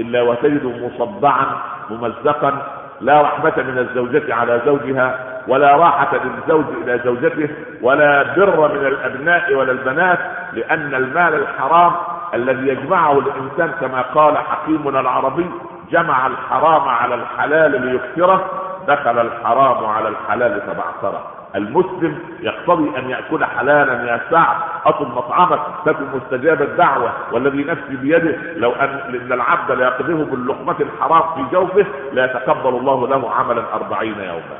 إلا 0.00 0.22
وتجد 0.22 0.64
مصدعا 0.64 1.46
ممزقا 1.90 2.62
لا 3.00 3.22
رحمة 3.22 3.52
من 3.56 3.78
الزوجة 3.78 4.34
على 4.34 4.60
زوجها 4.66 5.18
ولا 5.48 5.76
راحة 5.76 6.10
للزوج 6.24 6.64
إلى 6.82 7.00
زوجته 7.04 7.48
ولا 7.82 8.22
بر 8.36 8.68
من 8.74 8.86
الأبناء 8.86 9.54
ولا 9.54 9.72
البنات 9.72 10.18
لأن 10.52 10.94
المال 10.94 11.34
الحرام 11.34 11.92
الذي 12.34 12.68
يجمعه 12.68 13.18
الإنسان 13.18 13.70
كما 13.80 14.02
قال 14.02 14.38
حكيمنا 14.38 15.00
العربي 15.00 15.50
جمع 15.90 16.26
الحرام 16.26 16.88
على 16.88 17.14
الحلال 17.14 17.86
ليكثره 17.86 18.44
دخل 18.88 19.18
الحرام 19.18 19.86
على 19.86 20.08
الحلال 20.08 20.60
فبعثره 20.60 21.39
المسلم 21.56 22.18
يقتضي 22.40 22.98
أن 22.98 23.10
يأكل 23.10 23.44
حلالا 23.44 23.92
يا 24.12 24.20
سعد 24.30 24.56
اطل 24.86 25.06
مطعمك 25.06 25.60
تكن 25.86 26.04
مستجاب 26.14 26.62
الدعوة 26.62 27.12
والذي 27.32 27.64
نفسي 27.64 27.96
بيده 27.96 28.36
لو 28.56 28.72
أن 28.72 29.00
لأن 29.12 29.32
العبد 29.32 29.72
لا 29.72 29.84
يقذفه 29.86 30.24
باللقمه 30.24 30.76
الحرام 30.80 31.22
في 31.34 31.50
جوفه 31.52 31.86
لا 32.12 32.24
يتقبل 32.24 32.68
الله 32.68 33.08
له 33.08 33.30
عملا 33.32 33.62
أربعين 33.74 34.14
يوما. 34.18 34.58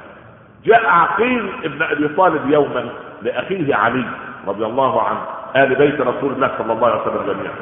جاء 0.64 0.87
عقيل 0.87 1.50
ابن 1.64 1.82
أبي 1.82 2.09
طالب 2.09 2.50
يوما 2.50 2.88
لأخيه 3.23 3.75
علي 3.75 4.04
رضي 4.47 4.64
الله 4.64 5.02
عنه 5.02 5.20
آل 5.56 5.75
بيت 5.75 6.00
رسول 6.00 6.32
الله 6.32 6.50
صلى 6.59 6.73
الله 6.73 6.88
عليه 6.90 7.00
وسلم 7.00 7.32
جميعا. 7.32 7.54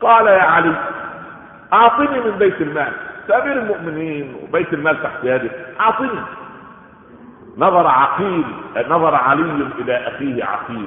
قال 0.00 0.26
يا 0.26 0.42
علي 0.42 0.72
أعطني 1.72 2.20
من 2.20 2.36
بيت 2.38 2.60
المال. 2.60 2.92
سامير 3.28 3.52
المؤمنين 3.52 4.36
وبيت 4.42 4.72
المال 4.72 5.02
تحت 5.02 5.18
يدك 5.22 5.50
أعطني. 5.80 6.20
نظر 7.58 7.86
عقيل 7.86 8.44
نظر 8.88 9.14
علي 9.14 9.66
إلى 9.78 10.08
أخيه 10.08 10.44
عقيل 10.44 10.86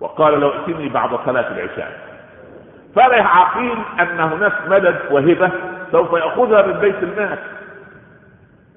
وقال 0.00 0.40
لو 0.40 0.48
ائتني 0.52 0.88
بعد 0.88 1.10
صلاة 1.26 1.48
العشاء. 1.52 1.98
فرح 2.96 3.36
عقيل 3.36 3.78
أن 4.00 4.20
هناك 4.20 4.52
مدد 4.68 4.98
وهبة 5.10 5.50
سوف 5.92 6.12
يأخذها 6.12 6.66
من 6.66 6.72
بيت 6.72 7.02
المال. 7.02 7.38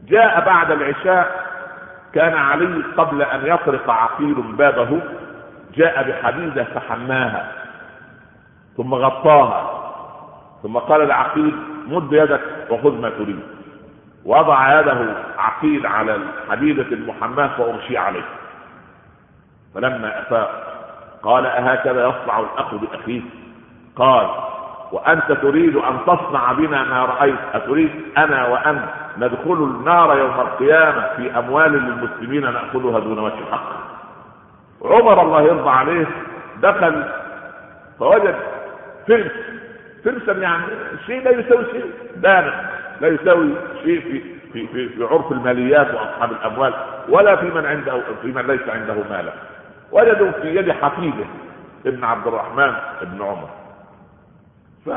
جاء 0.08 0.46
بعد 0.46 0.72
العشاء 0.72 1.50
كان 2.14 2.34
علي 2.34 2.84
قبل 2.98 3.22
أن 3.22 3.46
يطرق 3.46 3.90
عقيل 3.90 4.34
بابه 4.34 5.02
جاء 5.76 6.10
بحديدة 6.10 6.64
فحماها 6.64 7.52
ثم 8.78 8.94
غطاها 8.94 9.80
ثم 10.64 10.78
قال 10.78 11.08
لعقيل 11.08 11.56
مد 11.88 12.14
يدك 12.14 12.42
وخذ 12.70 13.02
ما 13.02 13.10
تريد. 13.10 13.40
وضع 14.26 14.80
يده 14.80 15.16
عقيل 15.38 15.88
على 15.88 16.16
الحديدة 16.16 16.96
المحماة 16.96 17.48
فأرشي 17.48 17.98
عليه. 17.98 18.26
فلما 19.76 20.20
أفاق 20.20 20.76
قال 21.24 21.46
أهكذا 21.46 22.08
يصنع 22.08 22.40
الأخ 22.40 22.76
بأخيه؟ 22.76 23.22
قال 23.96 24.28
وأنت 24.92 25.32
تريد 25.32 25.76
أن 25.76 25.98
تصنع 26.08 26.52
بنا 26.52 26.84
ما 26.84 27.06
رأيت. 27.06 27.40
أتريد 27.54 27.92
أنا 28.18 28.48
وأنت 28.48 28.84
ندخل 29.18 29.54
النار 29.54 30.18
يوم 30.18 30.40
القيامة 30.40 31.08
في 31.16 31.40
أموال 31.40 31.72
للمسلمين 31.72 32.42
نأخذها 32.42 33.00
دون 33.00 33.20
وجه 33.20 33.40
الحق. 33.40 33.70
عمر 34.82 35.22
الله 35.22 35.42
يرضى 35.42 35.70
عليه 35.70 36.08
دخل 36.62 37.04
فوجد 38.00 38.36
فرس. 39.08 39.32
فرسا 40.06 40.32
يعني 40.32 40.66
شيء 41.06 41.24
لا 41.24 41.32
يساوي 41.32 41.66
شيء 41.72 41.94
دانق. 42.16 42.79
لا 43.02 43.08
يساوي 43.08 43.50
شيء 43.84 44.02
في 44.02 44.40
في 44.54 44.68
في, 44.68 44.90
في 44.90 45.04
عرف 45.04 45.32
الماليات 45.32 45.94
وأصحاب 45.94 46.32
الأموال 46.32 46.74
ولا 47.10 47.36
في 47.36 47.46
من 47.46 47.66
عنده 47.66 48.02
في 48.22 48.28
من 48.28 48.48
ليس 48.48 48.70
عنده 48.70 48.96
مالا. 49.10 49.34
وجدوا 49.92 50.32
في 50.32 50.56
يد 50.56 50.72
حفيده 50.72 51.26
ابن 51.86 52.04
عبد 52.04 52.28
الرحمن 52.28 52.74
ابن 53.02 53.22
عمر. 53.22 53.50
ف 54.86 54.90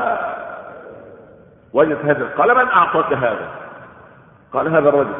وجد 1.73 1.97
هذا 2.03 2.29
قال 2.37 2.55
من 2.55 2.71
أعطاك 2.71 3.13
هذا؟ 3.13 3.49
قال 4.53 4.67
هذا 4.67 4.89
الرجل. 4.89 5.13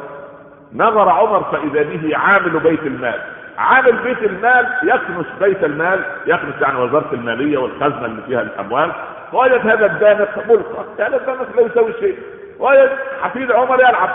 نظر 0.74 1.10
عمر 1.10 1.44
فإذا 1.44 1.84
به 1.84 2.18
عامل 2.18 2.60
بيت 2.60 2.84
المال. 2.84 3.22
عامل 3.58 3.98
بيت 4.04 4.24
المال 4.24 4.68
يكنس 4.84 5.26
بيت 5.40 5.64
المال 5.64 6.04
يكنس 6.26 6.62
يعني 6.62 6.80
وزارة 6.80 7.14
المالية 7.14 7.58
والخزنة 7.58 8.06
اللي 8.06 8.22
فيها 8.22 8.42
الأموال. 8.42 8.92
وجد 9.34 9.68
هذا 9.68 9.86
الدانق 9.86 10.38
ملقى. 10.48 10.86
هذا 11.00 11.18
الدانق 11.18 11.56
لا 11.56 11.62
يساوي 11.62 11.94
شيء. 11.94 12.18
وجد 12.64 12.90
حفيد 13.22 13.52
عمر 13.52 13.80
يلعب. 13.80 14.10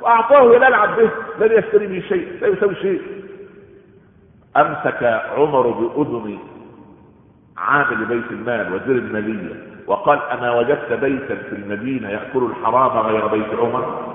وأعطاه 0.00 0.54
يلعب 0.54 0.96
به. 0.96 1.10
لن 1.38 1.58
يشتري 1.58 1.86
به 1.86 2.00
شيء 2.08 2.38
لا 2.40 2.48
يساوي 2.48 2.74
شيء. 2.74 3.02
أمسك 4.56 5.22
عمر 5.36 5.66
بأذن 5.66 6.38
عامل 7.58 8.04
بيت 8.04 8.30
المال 8.30 8.74
وزير 8.74 8.96
الماليه 8.96 9.54
وقال 9.86 10.18
اما 10.22 10.50
وجدت 10.50 10.92
بيتا 10.92 11.34
في 11.34 11.52
المدينة 11.52 12.08
يأكل 12.08 12.44
الحرام 12.44 12.98
غير 13.06 13.26
بيت 13.26 13.54
عمر. 13.58 14.14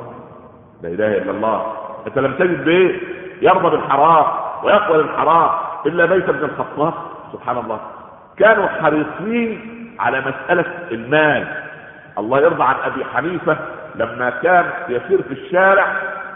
لا 0.82 0.90
إله 0.90 1.18
إلا 1.18 1.32
الله. 1.32 1.74
أنت 2.08 2.20
لم 2.20 2.34
تجد 2.34 2.66
بيت 2.66 3.02
يرضى 3.42 3.70
بالحرام 3.70 4.26
ويقبل 4.64 5.00
الحرام 5.00 5.50
إلا 5.86 6.06
بيت 6.06 6.30
ابن 6.30 6.44
الخطاب. 6.44 6.94
سبحان 7.34 7.58
الله. 7.58 7.80
كانوا 8.38 8.68
حريصين 8.68 9.60
على 10.00 10.20
مسألة 10.20 10.88
المال. 10.92 11.61
الله 12.18 12.40
يرضى 12.40 12.64
عن 12.64 12.76
أبي 12.84 13.06
حنيفة 13.06 13.58
لما 13.96 14.30
كان 14.30 14.66
يسير 14.90 15.22
في 15.22 15.32
الشارع 15.32 15.88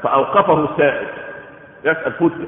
فأوقفه 0.03 0.67
سائل 0.77 1.08
يسأل 1.84 2.12
فتيه 2.12 2.48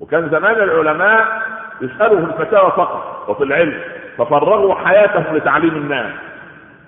وكان 0.00 0.28
زمان 0.30 0.54
العلماء 0.54 1.42
يساله 1.80 2.18
الفتاوى 2.18 2.70
فقط 2.70 3.24
وفي 3.28 3.44
العلم 3.44 3.80
ففرغوا 4.18 4.74
حياتهم 4.74 5.36
لتعليم 5.36 5.76
الناس. 5.76 6.12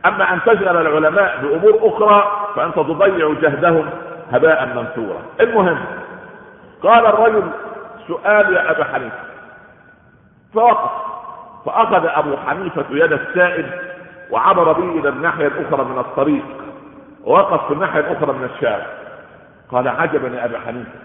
أما 0.07 0.33
أن 0.33 0.41
تشغل 0.47 0.87
العلماء 0.87 1.39
بأمور 1.43 1.79
أخرى 1.83 2.49
فأنت 2.57 2.75
تضيع 2.75 3.33
جهدهم 3.43 3.91
هباء 4.33 4.67
منثورا. 4.67 5.23
المهم 5.41 5.79
قال 6.83 7.07
الرجل 7.07 7.43
سؤال 8.09 8.53
يا 8.57 8.71
أبا 8.71 8.85
حنيفة. 8.85 9.19
فوقف 10.55 10.91
فأخذ 11.67 12.07
أبو 12.07 12.37
حنيفة 12.37 12.85
يد 12.91 13.13
السائل 13.13 13.67
وعبر 14.31 14.73
به 14.73 15.01
إلى 15.01 15.09
الناحية 15.09 15.47
الأخرى 15.47 15.85
من 15.85 15.99
الطريق 15.99 16.45
ووقف 17.25 17.67
في 17.67 17.73
الناحية 17.75 18.01
الأخرى 18.01 18.33
من 18.33 18.49
الشارع 18.55 18.87
قال 19.71 19.89
عجبا 19.89 20.29
يا 20.29 20.45
أبا 20.45 20.59
حنيفة 20.67 20.99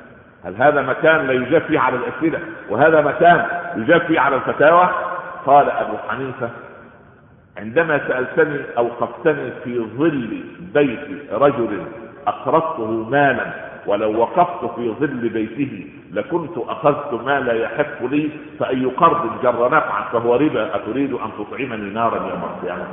هل 0.46 0.56
هذا 0.56 0.82
مكان 0.82 1.28
لا 1.28 1.34
يجاب 1.34 1.62
فيه 1.62 1.80
على 1.80 1.96
الاسئله 1.98 2.40
وهذا 2.70 3.02
مكان 3.02 3.46
يجاب 3.76 4.02
فيه 4.02 4.20
على 4.20 4.36
الفتاوى؟ 4.36 4.90
قال 5.46 5.70
أبو 5.70 5.98
حنيفة 6.10 6.50
عندما 7.58 8.08
سألتني 8.08 8.62
أوقفتني 8.78 9.52
في 9.64 9.80
ظل 9.98 10.44
بيت 10.74 11.32
رجل 11.34 11.84
اقرضته 12.28 12.86
مالا 13.10 13.69
ولو 13.88 14.20
وقفت 14.20 14.76
في 14.76 14.94
ظل 15.00 15.30
بيته 15.30 15.88
لكنت 16.12 16.58
أخذت 16.58 17.14
ما 17.14 17.40
لا 17.40 17.54
يحق 17.54 18.04
لي 18.04 18.30
فأي 18.60 18.86
قرض 18.86 19.42
جر 19.44 19.66
نفعا 19.68 20.04
فهو 20.12 20.36
ربا 20.36 20.76
أتريد 20.76 21.14
أن 21.14 21.30
تطعمني 21.40 21.90
نارا 21.94 22.16
يوم 22.30 22.44
القيامة؟ 22.44 22.88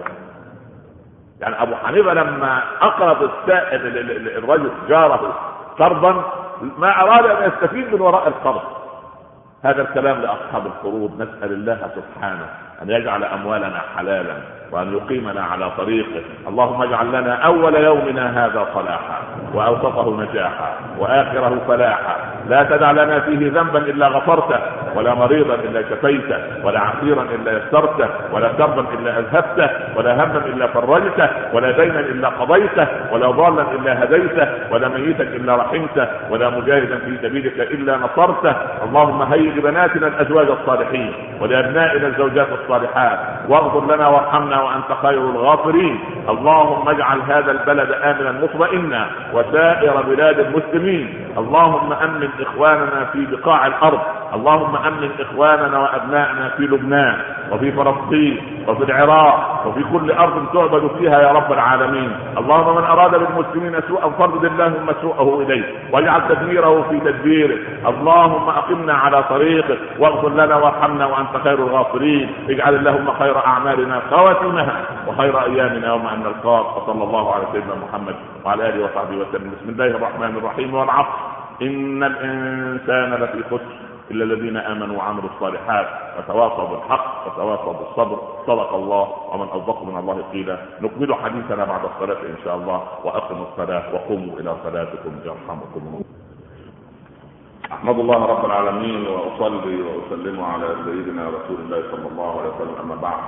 يعني 1.40 1.62
أبو 1.62 1.74
حنيفة 1.74 2.14
لما 2.14 2.62
السائل 3.22 3.80
الرجل 4.38 4.70
جاره 4.88 5.34
قرضا 5.78 6.24
ما 6.78 7.02
أراد 7.02 7.26
أن 7.26 7.48
يستفيد 7.52 7.94
من 7.94 8.00
وراء 8.00 8.28
القرض. 8.28 8.62
هذا 9.62 9.82
الكلام 9.82 10.20
لأصحاب 10.20 10.66
القروض 10.66 11.22
نسأل 11.22 11.52
الله 11.52 11.90
سبحانه. 11.96 12.48
أن 12.82 12.90
يجعل 12.90 13.24
أموالنا 13.24 13.82
حلالا 13.96 14.36
وأن 14.72 14.92
يقيمنا 14.96 15.42
على 15.44 15.70
طريقه. 15.70 16.22
اللهم 16.48 16.82
اجعل 16.82 17.08
لنا 17.08 17.34
أول 17.34 17.74
يومنا 17.74 18.44
هذا 18.46 18.68
صلاحا 18.74 19.22
وأوسطه 19.54 20.22
نجاحا 20.22 20.72
وآخره 20.98 21.60
فلاحا 21.68 22.35
لا 22.48 22.62
تدع 22.62 22.90
لنا 22.90 23.20
فيه 23.20 23.50
ذنبا 23.50 23.78
إلا 23.78 24.08
غفرته 24.08 24.58
ولا 24.96 25.14
مريضا 25.14 25.54
إلا 25.54 25.82
شفيته 25.90 26.38
ولا 26.64 26.80
عسيرا 26.80 27.22
إلا 27.22 27.52
يسرته 27.52 28.08
ولا 28.32 28.48
كربا 28.48 28.84
إلا 28.98 29.18
أذهبته 29.18 29.70
ولا 29.96 30.14
هما 30.14 30.42
إلا 30.46 30.66
فرجته 30.66 31.28
ولا 31.52 31.70
دينا 31.70 32.00
إلا 32.00 32.28
قضيته 32.28 32.86
ولا 33.12 33.30
ضالا 33.30 33.62
إلا 33.72 34.04
هديته 34.04 34.48
ولا 34.70 34.88
ميتا 34.88 35.22
إلا 35.22 35.56
رحمته 35.56 36.06
ولا 36.30 36.50
مجاهدا 36.50 36.98
في 36.98 37.16
سبيلك 37.22 37.60
إلا 37.60 37.96
نصرته. 37.96 38.54
اللهم 38.84 39.22
هيئ 39.22 39.50
لبناتنا 39.50 40.06
الأزواج 40.06 40.46
الصالحين 40.46 41.12
ولأبنائنا 41.40 42.06
الزوجات 42.06 42.48
الصالحات 42.62 43.18
واغفر 43.48 43.94
لنا 43.94 44.08
وارحمنا 44.08 44.62
وأنت 44.62 44.90
خير 45.02 45.18
الغافرين. 45.30 46.00
اللهم 46.28 46.88
اجعل 46.88 47.18
هذا 47.28 47.50
البلد 47.50 47.90
آمنا 47.92 48.32
مطمئنا 48.32 49.06
وسائر 49.32 50.02
بلاد 50.02 50.38
المسلمين. 50.38 51.14
اللهم 51.38 51.92
أمن 51.92 52.28
إخواننا 52.40 53.04
في 53.12 53.26
بقاع 53.26 53.66
الأرض. 53.66 54.00
اللهم 54.34 54.76
أمن 54.76 55.10
إخواننا 55.20 55.78
وأبنائنا 55.78 56.48
في 56.56 56.62
لبنان 56.62 57.16
وفي 57.52 57.72
فلسطين 57.72 58.64
وفي 58.68 58.84
العراق 58.84 59.66
وفي 59.66 59.84
كل 59.92 60.12
أرض 60.12 60.46
تعبد 60.52 60.90
فيها 60.98 61.20
يا 61.20 61.32
رب 61.32 61.52
العالمين. 61.52 62.16
اللهم 62.38 62.76
من 62.76 62.84
أراد 62.84 63.10
بالمسلمين 63.10 63.80
سوءا 63.88 64.10
فرد 64.18 64.44
اللهم 64.44 64.86
سوءه 65.02 65.42
إليه 65.42 65.64
واجعل 65.92 66.28
تدميره 66.28 66.82
في 66.90 67.00
تدبيره. 67.00 67.58
اللهم 67.86 68.48
أقمنا 68.48 68.94
على 68.94 69.22
طريقك 69.22 69.78
واغفر 69.98 70.28
لنا 70.28 70.56
وارحمنا 70.56 71.06
وأنت 71.06 71.36
خير 71.44 71.58
الغافرين. 71.58 72.34
اجعل 72.48 72.74
اللهم 72.74 73.12
خير 73.18 73.46
أعمالنا 73.46 74.00
خواتمها 74.10 74.76
وخير 75.06 75.44
أيامنا 75.44 75.86
يوم 75.86 76.06
أن 76.06 76.18
نلقاك. 76.20 76.76
وصلى 76.76 77.04
الله 77.04 77.34
على 77.34 77.44
سيدنا 77.52 77.74
محمد 77.88 78.14
وعلى 78.44 78.68
آله 78.68 78.84
وصحبه 78.84 79.16
وسلم. 79.16 79.50
بسم 79.60 79.68
الله 79.68 79.86
الرحمن 79.86 80.36
الرحيم 80.36 80.74
والعصر. 80.74 81.35
ان 81.62 82.02
الانسان 82.02 83.14
لفي 83.14 83.42
خسر 83.44 83.76
الا 84.10 84.24
الذين 84.24 84.56
امنوا 84.56 84.96
وعملوا 84.98 85.30
الصالحات 85.36 85.86
وتواصوا 86.18 86.68
بالحق 86.68 87.26
وتواصوا 87.26 87.72
بالصبر 87.72 88.18
صدق 88.46 88.74
الله 88.74 89.08
ومن 89.32 89.46
اصدق 89.48 89.82
من 89.82 89.96
الله 89.98 90.22
قيلا 90.32 90.58
نكمل 90.80 91.14
حديثنا 91.14 91.64
بعد 91.64 91.80
الصلاه 91.84 92.20
ان 92.22 92.36
شاء 92.44 92.56
الله 92.56 92.82
واقموا 93.04 93.46
الصلاه 93.52 93.94
وقوموا 93.94 94.40
إلى 94.40 94.56
صلاتكم 94.64 95.12
يرحمكم 95.24 95.80
الله 95.86 96.04
أحمد 97.72 97.98
الله 97.98 98.24
رب 98.26 98.44
العالمين 98.44 99.06
وأصلي 99.06 99.82
وأسلم 99.82 100.44
على 100.44 100.68
سيدنا 100.84 101.28
رسول 101.28 101.58
الله 101.64 101.82
صلى 101.90 102.08
الله 102.12 102.40
عليه 102.40 102.50
وسلم. 102.50 102.74
أما 102.82 102.94
بعد 102.94 103.20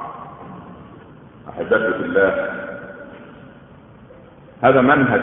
أحبتي 1.48 1.92
في 1.98 2.04
الله 2.04 2.30
هذا 4.62 4.80
منهج 4.80 5.22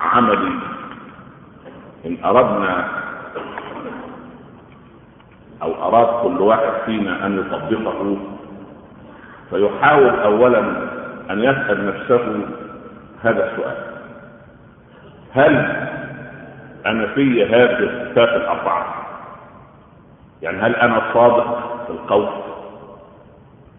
عملي 0.00 0.71
إن 2.06 2.16
أردنا 2.24 2.88
أو 5.62 5.74
أراد 5.88 6.22
كل 6.22 6.40
واحد 6.42 6.72
فينا 6.86 7.26
أن 7.26 7.38
يطبقه 7.38 8.16
فيحاول 9.50 10.08
اولا 10.20 10.60
أن 11.30 11.38
يسأل 11.44 11.86
نفسه 11.86 12.46
هذا 13.22 13.50
السؤال. 13.52 13.76
هل 15.34 15.56
أنا 16.86 17.06
في 17.06 17.44
هذه 17.44 17.78
الصفات 17.78 18.28
الأربعة؟ 18.28 18.94
يعني 20.42 20.58
هل 20.62 20.76
أنا 20.76 21.02
صادق 21.14 21.82
في 21.86 21.90
القول؟ 21.92 22.28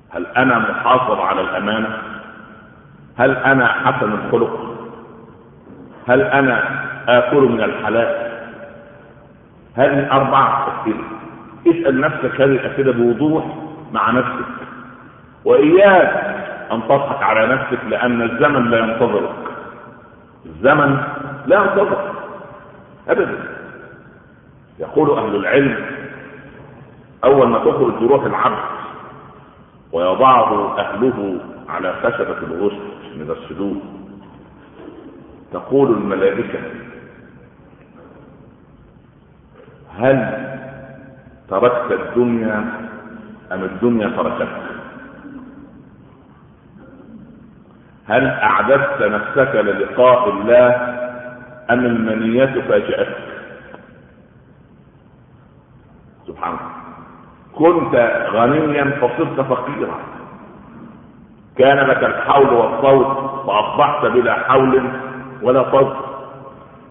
هل 0.10 0.26
أنا 0.28 0.60
محافظ 0.60 1.20
على 1.20 1.42
الأمانة؟ 1.42 1.98
هل 3.18 3.32
أنا 3.38 3.68
حسن 3.68 4.12
الخلق؟ 4.14 4.76
هل 6.08 6.22
أنا 6.22 6.83
آكل 7.08 7.42
من 7.42 7.62
الحلال. 7.64 8.32
هذه 9.76 10.12
أربعة 10.12 10.68
أسئلة. 10.82 11.04
اسأل 11.68 12.00
نفسك 12.02 12.42
هذه 12.42 12.52
الأسئلة 12.52 12.92
بوضوح 12.92 13.46
مع 13.92 14.12
نفسك. 14.12 14.46
وإياك 15.46 16.36
أن 16.72 16.84
تضحك 16.84 17.24
على 17.24 17.48
نفسك 17.48 17.80
لأن 17.90 18.22
الزمن 18.22 18.70
لا 18.70 18.78
ينتظرك. 18.80 19.36
الزمن 20.46 20.98
لا 21.48 21.56
ينتظر 21.64 22.12
أبدا. 23.10 23.38
يقول 24.80 25.10
أهل 25.20 25.36
العلم 25.36 25.86
أول 27.24 27.48
ما 27.48 27.60
تخرج 27.60 28.04
روح 28.04 28.24
العبد 28.26 28.58
ويضعه 29.92 30.80
أهله 30.80 31.40
على 31.70 31.94
خشبة 32.04 32.38
الغسل 32.38 32.78
من 33.16 33.36
السجود 33.40 33.82
تقول 35.54 35.92
الملائكة 35.92 36.60
هل 40.00 40.48
تركت 41.50 41.92
الدنيا 41.92 42.58
أم 43.52 43.64
الدنيا 43.64 44.08
تركتك؟ 44.08 44.50
هل 48.08 48.28
أعددت 48.28 49.02
نفسك 49.02 49.56
للقاء 49.56 50.30
الله 50.30 50.70
أم 51.72 51.86
المنية 51.86 52.46
فاجأتك؟ 52.62 53.18
سبحان 56.28 56.52
الله. 56.54 56.74
كنت 57.56 57.96
غنيا 58.34 58.84
فصرت 59.02 59.42
فقيرا. 59.42 60.00
كان 61.58 61.78
لك 61.78 62.04
الحول 62.04 62.54
والصوت 62.54 63.08
فأصبحت 63.48 64.06
بلا 64.06 64.34
حول 64.34 64.90
ولا 65.42 65.72
صوت. 65.72 65.96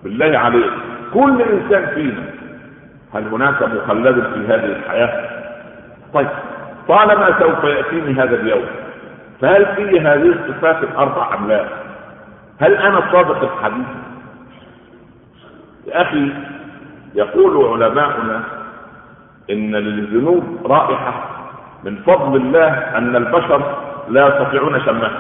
بالله 0.05 0.39
عليك 0.39 0.73
كل 1.15 1.43
إنسان 1.43 1.95
فينا 1.95 2.32
هل 3.15 3.29
هناك 3.29 3.63
مخلد 3.63 4.15
في 4.35 4.47
هذه 4.47 4.65
الحياة؟ 4.65 5.31
طيب 6.15 6.29
طالما 6.89 7.39
سوف 7.39 7.65
يأتيني 7.65 8.13
هذا 8.23 8.35
اليوم 8.35 8.65
فهل 9.41 9.67
في 9.77 10.01
هذه 10.01 10.27
الصفات 10.27 10.83
الأربع 10.83 11.35
أم 11.35 11.49
لا؟ 11.49 11.65
هل 12.61 12.75
أنا 12.75 13.13
صادق 13.13 13.43
الحديث؟ 13.43 13.87
يا 15.87 16.03
أخي 16.03 16.33
يقول 17.15 17.83
علماؤنا 17.83 18.43
إن 19.51 19.75
للذنوب 19.77 20.67
رائحة 20.67 21.25
من 21.85 21.97
فضل 21.97 22.37
الله 22.37 22.69
أن 22.69 23.17
البشر 23.17 23.77
لا 24.09 24.27
يستطيعون 24.29 24.81
شمها. 24.81 25.11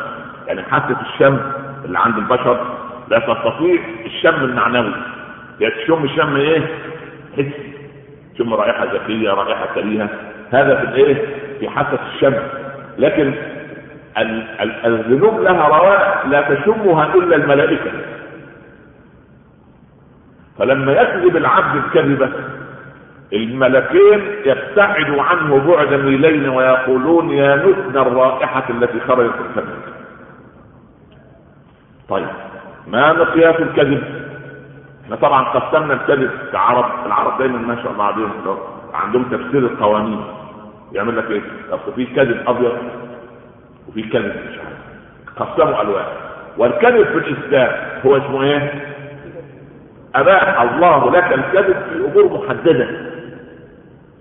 يعني 0.46 0.62
حاسة 0.62 0.96
الشم 1.00 1.38
اللي 1.84 1.98
عند 1.98 2.16
البشر 2.18 2.60
لا 3.08 3.18
تستطيع 3.18 3.80
الشم 4.06 4.34
المعنوي. 4.44 4.92
يعني 5.60 5.74
تشم 5.74 6.06
شم 6.16 6.36
إيه؟ 6.36 6.62
حس. 7.36 7.71
تشم 8.34 8.54
رائحة 8.54 8.84
ذكيه 8.84 9.30
رائحة 9.30 9.66
كريهه 9.74 10.08
هذا 10.50 10.76
في 10.76 10.82
الإيه؟ 10.84 11.16
في 11.60 11.68
حاسه 11.68 11.98
الشم 12.14 12.34
لكن 12.98 13.34
الذنوب 14.84 15.40
لها 15.40 15.68
روائح 15.68 16.26
لا 16.26 16.54
تشمها 16.54 17.14
إلا 17.14 17.36
الملائكة. 17.36 17.90
فلما 20.58 20.92
يكذب 20.92 21.36
العبد 21.36 21.76
الكذبة 21.84 22.28
الملكين 23.32 24.20
يبتعدوا 24.46 25.22
عنه 25.22 25.58
بعد 25.74 25.94
ميلين 25.94 26.48
ويقولون 26.48 27.30
يا 27.30 27.56
نتن 27.56 27.98
الرائحة 27.98 28.64
التي 28.70 29.00
خرجت 29.00 29.34
الكذب 29.50 29.78
طيب 32.08 32.26
ما 32.86 33.12
مقياس 33.12 33.56
الكذب؟ 33.60 34.21
إحنا 35.12 35.28
طبعا 35.28 35.44
قسمنا 35.44 35.94
الكذب 35.94 36.30
كعرب 36.52 37.06
العرب 37.06 37.38
دايما 37.38 37.58
ما 37.58 37.82
شاء 37.82 37.92
الله 37.92 38.04
عليهم. 38.04 38.30
عندهم 38.94 39.22
تفسير 39.22 39.58
القوانين 39.58 40.24
يعمل 40.92 41.16
لك 41.16 41.30
إيه؟ 41.30 41.42
اصل 41.70 41.92
في 41.96 42.06
كذب 42.06 42.48
أبيض 42.48 42.78
وفي 43.88 44.02
كذب 44.02 44.36
مش 44.50 44.58
عارف. 44.58 44.78
قسموا 45.36 45.82
الوان 45.82 46.04
والكذب 46.58 47.04
في 47.04 47.18
الإسلام 47.18 48.00
هو 48.06 48.16
اسمه 48.16 48.42
إيه؟ 48.42 48.88
أباح 50.14 50.60
الله 50.60 51.10
لك 51.10 51.32
الكذب 51.32 51.76
في 51.88 51.96
أمور 51.96 52.44
محددة. 52.44 52.88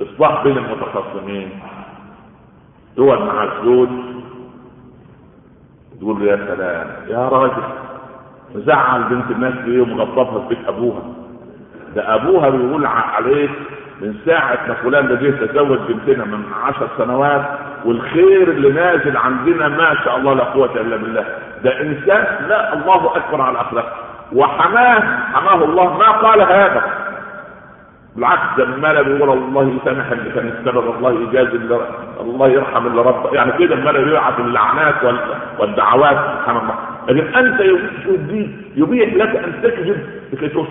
إصلاح 0.01 0.43
بين 0.43 0.57
المتخاصمين. 0.57 1.59
دول 2.97 3.25
مع 3.25 3.43
الزوج 3.43 3.89
تقول 5.99 6.19
له 6.19 6.31
يا 6.31 6.37
سلام 6.55 6.87
يا 7.07 7.29
راجل. 7.29 7.63
مزعل 8.55 9.03
بنت 9.03 9.31
الناس 9.31 9.53
ليه 9.65 9.81
ومغضبها 9.81 10.39
في 10.47 10.55
بيت 10.55 10.67
ابوها. 10.67 11.01
ده 11.95 12.15
ابوها 12.15 12.49
بيقول 12.49 12.85
عليك 12.85 13.51
من 14.01 14.15
ساعة 14.25 14.57
ما 14.67 14.73
فلان 14.73 15.07
ده 15.07 15.15
جه 15.15 15.45
تزوج 15.45 15.79
بنتنا 15.89 16.25
من 16.25 16.43
عشر 16.63 16.87
سنوات 16.97 17.45
والخير 17.85 18.47
اللي 18.47 18.71
نازل 18.71 19.17
عندنا 19.17 19.67
ما 19.67 19.95
شاء 20.05 20.17
الله 20.17 20.33
لا 20.33 20.43
قوة 20.43 20.71
إلا 20.75 20.97
بالله. 20.97 21.25
ده 21.63 21.81
إنسان 21.81 22.47
لا 22.49 22.73
الله 22.73 23.17
أكبر 23.17 23.41
على 23.41 23.51
الأخلاق. 23.51 23.93
وحماه 24.33 25.01
حماه 25.33 25.63
الله. 25.63 25.97
ما 25.97 26.11
قال 26.11 26.41
هذا. 26.41 26.83
بالعكس 28.15 28.41
ده 28.57 29.01
بيقول 29.01 29.29
الله 29.29 29.79
يسامح 29.81 30.11
اللي 30.11 30.29
كان 30.29 30.47
السبب 30.47 30.95
الله 30.95 31.11
يجازي 31.11 31.57
الله 32.21 32.47
يرحم 32.47 32.87
اللي 32.87 33.01
رب. 33.01 33.33
يعني 33.33 33.51
كده 33.51 33.75
المال 33.75 34.07
يبعث 34.09 34.39
اللعنات 34.39 34.95
والدعوات. 35.59 36.17
سبحان 36.17 36.57
الله. 36.57 36.90
لكن 37.07 37.35
أنت 37.35 37.59
يبيح, 38.75 39.13
لك 39.13 39.35
أن 39.35 39.61
تكذب 39.63 39.97
لكي 40.33 40.47
تصلح 40.47 40.67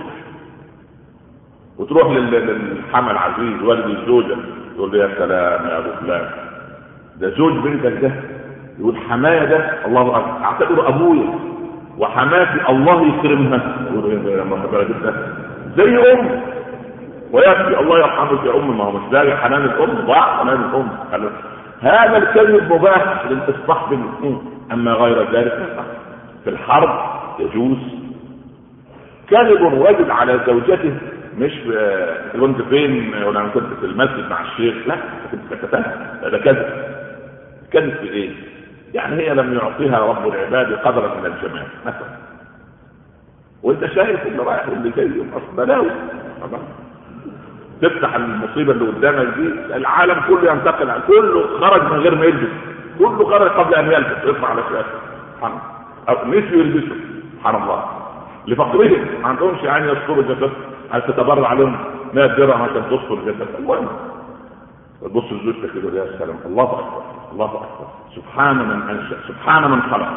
وتروح 1.78 2.10
للحمل 2.10 3.10
العزيز 3.10 3.62
والد 3.62 3.86
الزوجة 3.86 4.36
تقول 4.76 4.92
له 4.92 4.98
يا 4.98 5.08
سلام 5.18 5.66
يا 5.68 5.78
أبو 5.78 5.88
فلان. 6.00 6.30
ده 7.20 7.30
زوج 7.30 7.52
بنتك 7.52 7.92
ده 8.02 8.10
يقول 8.78 8.96
حماية 8.96 9.44
ده 9.44 9.86
الله 9.86 10.16
أكبر. 10.16 10.44
اعتبره 10.44 10.88
أبويا 10.88 11.34
وحماتي 11.98 12.68
الله 12.68 13.06
يكرمها. 13.06 13.76
يقول 13.92 14.12
زي 15.76 16.12
أم. 16.12 16.40
ويكفي 17.32 17.80
الله 17.80 17.98
يرحمك 17.98 18.44
يا 18.44 18.56
أم 18.56 18.78
ما 18.78 18.84
هو 18.84 18.90
مش 18.90 19.12
لاقي 19.12 19.36
حنان 19.36 19.62
الأم. 19.64 20.06
ضاع 20.06 20.36
حنان 20.36 20.60
الأم. 20.60 20.88
هذا 21.80 22.16
الكذب 22.16 22.72
مباح 22.72 23.24
للاصلاح 23.30 23.90
بين 23.90 24.04
أما 24.72 24.92
غير 24.92 25.32
ذلك 25.32 25.76
في 26.44 26.50
الحرب 26.50 27.20
يجوز. 27.38 27.78
كذب 29.30 29.84
رجل 29.86 30.10
على 30.10 30.40
زوجته 30.46 30.94
مش 31.38 31.52
كنت 32.40 32.62
فين 32.62 33.24
ولا 33.24 33.48
كنت 33.48 33.72
في 33.80 33.86
المسجد 33.86 34.30
مع 34.30 34.40
الشيخ 34.42 34.74
لا 34.86 34.96
كنت 35.32 35.40
كتبتها. 35.54 36.18
هذا 36.22 36.38
كذب. 36.38 36.84
كذب 37.72 37.94
في 37.94 38.08
إيه؟ 38.08 38.30
يعني 38.94 39.22
هي 39.22 39.34
لم 39.34 39.54
يعطيها 39.54 39.98
رب 39.98 40.28
العباد 40.28 40.72
قدرا 40.72 41.14
من 41.20 41.26
الجمال 41.26 41.66
مثلا. 41.86 42.16
وأنت 43.62 43.86
شايف 43.86 44.26
اللي 44.26 44.42
رايح 44.42 44.68
واللي 44.68 44.90
جاي 44.90 45.10
اصل 45.32 45.56
بلاوي. 45.56 45.90
تفتح 47.82 48.14
المصيبة 48.14 48.72
اللي 48.72 48.86
قدامك 48.86 49.34
دي 49.34 49.76
العالم 49.76 50.20
كله 50.28 50.52
ينتقل 50.52 51.00
كله 51.08 51.58
خرج 51.60 51.82
من 51.92 51.98
غير 51.98 52.14
ما 52.14 52.24
يلبس. 52.24 52.50
كله 52.98 53.24
خرج 53.24 53.50
قبل 53.50 53.74
أن 53.74 53.92
يلبس. 53.92 54.24
يطلع 54.24 54.48
على 54.48 54.62
شاشه 54.62 54.86
سبحان 55.36 55.52
نسيوا 56.26 56.62
يلبسوا 56.62 56.96
سبحان 57.38 57.62
الله. 57.62 57.84
لفقرهم 58.46 59.06
ما 59.22 59.28
عندهمش 59.28 59.62
يعني 59.62 59.92
يستروا 59.92 60.16
الجسد. 60.22 60.50
عايز 60.92 61.04
تتبرع 61.04 61.48
عليهم 61.48 61.76
100 62.14 62.26
درهم 62.26 62.62
عشان 62.62 62.82
تستر 62.90 63.14
الجسد؟ 63.14 63.48
المهم 63.58 63.86
تبص 65.00 65.24
لزوجتك 65.32 65.72
كده 65.74 66.04
يا 66.04 66.18
سلام. 66.18 66.36
الله 66.46 66.64
أكبر. 66.64 67.02
الله 67.32 67.46
أكبر. 67.46 67.86
سبحان 68.16 68.56
من 68.56 68.82
أنشأ. 68.90 69.16
سبحان 69.28 69.70
من 69.70 69.82
خلق. 69.82 70.08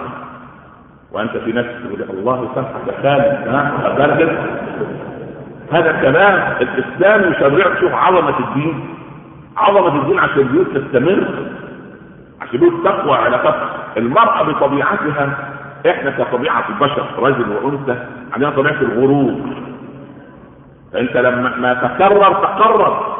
وأنت 1.11 1.37
في 1.37 1.51
نفسك 1.51 1.99
تقول 1.99 2.17
الله 2.19 2.49
يسامحك 2.51 2.95
خالد 3.03 3.47
ها؟ 3.47 3.71
هذا 5.71 5.91
كلام 6.01 6.57
الإسلام 6.61 7.31
يشرع 7.31 7.79
شوف 7.79 7.93
عظمة 7.93 8.39
الدين. 8.39 8.95
عظمة 9.57 10.01
الدين 10.01 10.19
عشان 10.19 10.39
البيوت 10.39 10.67
تستمر. 10.67 11.27
عشان 12.41 12.53
البيوت 12.53 12.85
تقوى 12.85 13.17
علاقات. 13.17 13.55
المرأة 13.97 14.43
بطبيعتها 14.43 15.52
إحنا 15.89 16.11
كطبيعة 16.11 16.65
البشر 16.69 17.05
رجل 17.19 17.49
وأنثى 17.51 18.05
عندنا 18.33 18.49
طبيعة 18.49 18.81
الغرور. 18.81 19.35
فأنت 20.93 21.17
لما 21.17 21.55
ما 21.57 21.73
تكرر 21.73 22.33
تقرر 22.33 23.13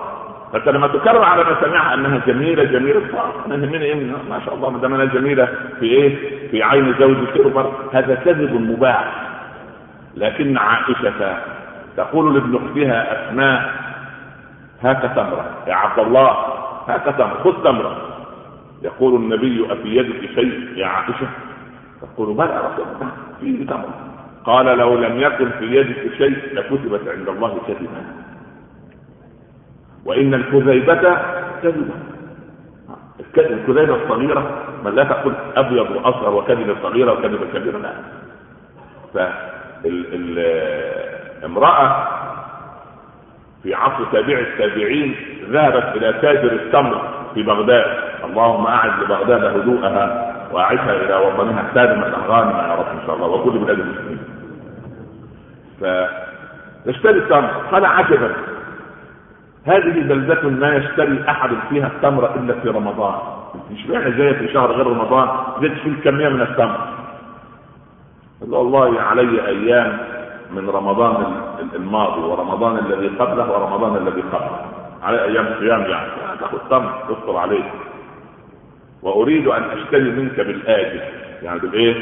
فأنت 0.54 0.69
لما 0.69 0.88
تكرر 0.88 1.23
على 1.23 1.43
ما 1.43 1.56
سمعها 1.62 1.93
أنها 1.93 2.21
جميلة 2.28 2.63
جميلة 2.63 3.02
أنا 3.45 3.56
يهمني 3.56 3.86
إيه؟ 3.86 4.12
ما 4.30 4.39
شاء 4.45 4.54
الله 4.56 4.69
ما 4.69 4.78
دام 4.80 4.93
أنا 4.93 5.06
جميلة 5.06 5.47
في 5.80 5.86
إيه؟ 5.86 6.17
في 6.52 6.63
عين 6.63 6.95
زوجي 6.99 7.26
كبر 7.26 7.71
هذا 7.93 8.15
كذب 8.15 8.54
مباح. 8.54 9.13
لكن 10.17 10.58
عائشة 10.58 11.38
تقول 11.97 12.34
لابن 12.34 12.56
أختها 12.56 13.30
أسماء 13.30 13.73
هاك 14.84 15.02
تمرة 15.15 15.45
يا 15.67 15.73
عبد 15.73 15.99
الله 15.99 16.32
هاك 16.88 17.04
تمرة 17.17 17.38
خذ 17.43 17.63
تمرة. 17.63 17.97
يقول 18.82 19.15
النبي 19.15 19.65
أفي 19.73 19.95
يدك 19.97 20.30
شيء 20.36 20.67
يا 20.76 20.86
عائشة؟ 20.88 21.28
تقول 22.04 22.30
رسول 22.39 22.86
الله؟ 22.96 23.12
فيه 23.39 23.68
تمره 23.68 23.94
قال 24.46 24.66
لو 24.66 24.96
لم 24.96 25.20
يكن 25.20 25.50
في 25.50 25.66
يدك 25.66 26.13
شيء 26.18 26.38
لكتبت 26.54 27.08
عند 27.08 27.30
الله 27.30 27.58
كذبا. 27.68 28.04
وإن 30.06 30.34
الكذيبة 30.34 31.18
كذبة. 31.63 31.94
الكذبه 33.20 33.96
الصغيرة 33.96 34.63
من 34.86 34.96
لا 34.96 35.04
تقول 35.04 35.34
أبيض 35.56 35.92
وأصغر 35.92 36.36
وكذبه 36.36 36.76
صغيرة 36.82 37.12
وكذبه 37.12 37.46
كبيره 37.54 37.78
لا. 37.78 37.94
ف 39.13 39.18
امرأة 41.46 42.08
في 43.63 43.74
عصر 43.74 44.06
تابع 44.12 44.39
التابعين 44.39 45.16
ذهبت 45.50 45.96
إلى 45.96 46.13
تاجر 46.13 46.52
التمر 46.52 47.10
في 47.34 47.44
بغداد. 47.44 47.86
اللهم 48.24 48.68
أعز 48.68 49.04
لبغداد 49.04 49.44
هدوءها. 49.44 50.33
وأعدها 50.54 50.94
إلى 50.94 51.16
وطنها 51.16 51.63
سالمة 51.74 52.28
غانمة 52.28 52.68
يا 52.68 52.76
رب 52.76 52.86
إن 53.00 53.08
شاء 53.08 53.16
الله 53.16 53.28
وكل 53.28 53.60
بلاد 53.60 53.80
المسلمين. 53.80 54.20
فنشتري 55.82 57.18
التمر 57.18 57.50
قال 57.72 57.86
عجبا. 57.86 58.32
هذه 59.66 60.08
بلدة 60.08 60.50
ما 60.50 60.76
يشتري 60.76 61.24
أحد 61.30 61.50
فيها 61.70 61.88
التمر 61.88 62.36
إلا 62.36 62.54
في 62.54 62.70
رمضان. 62.70 63.16
مش 63.72 63.88
معنى 63.89 64.12
جاية 64.12 64.34
في 64.34 64.54
شهر 64.54 64.72
غير 64.72 64.88
رمضان 64.88 65.28
زدت 65.62 65.80
في 65.80 65.89
الكمية 65.89 66.30
من 66.30 66.42
التمر. 66.42 66.78
قال 68.42 68.56
الله 68.56 69.02
علي 69.02 69.48
أيام 69.48 69.98
من 70.52 70.70
رمضان 70.70 71.36
الماضي 71.76 72.22
ورمضان 72.22 72.78
الذي 72.78 73.08
قبله 73.08 73.52
ورمضان 73.52 74.08
الذي 74.08 74.22
قبله. 74.22 74.66
على 75.04 75.24
أيام 75.24 75.46
صيام 75.60 75.82
يعني. 75.82 76.10
تأخذ 76.39 76.58
تمر 76.70 76.92
تفطر 77.10 77.38
عليه. 77.38 77.63
وأريد 79.04 79.48
أن 79.48 79.63
أشتري 79.63 80.12
منك 80.12 80.39
بالآجل. 80.39 81.00
يعني 81.44 81.60
بالإيه؟ 81.60 81.96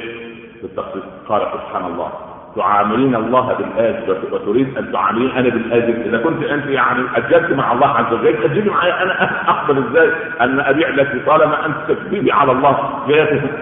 بالتخصيص 0.62 1.04
قال 1.30 1.42
سبحان 1.42 1.86
الله. 1.92 2.12
تعاملين 2.56 3.16
الله 3.16 3.54
بالاجر 3.54 4.18
وتريد 4.32 4.78
أن 4.78 4.92
تعاملين 4.92 5.32
أنا 5.32 5.50
بالاجر 5.50 5.94
إذا 6.06 6.18
كنت 6.18 6.44
أنت 6.44 6.66
يعني 6.66 7.04
اجرت 7.16 7.52
مع 7.52 7.72
الله 7.72 7.88
عز 7.88 8.14
وجل 8.14 8.44
اجري 8.44 8.70
معي 8.70 9.04
أنا 9.04 9.50
أقبل 9.50 9.84
إزاي 9.90 10.12
أن 10.42 10.60
أبيع 10.60 10.90
لك؟ 10.90 11.26
طالما 11.26 11.66
أنت 11.66 11.76
تكذبي 11.88 12.32
على 12.32 12.52
الله 12.52 13.04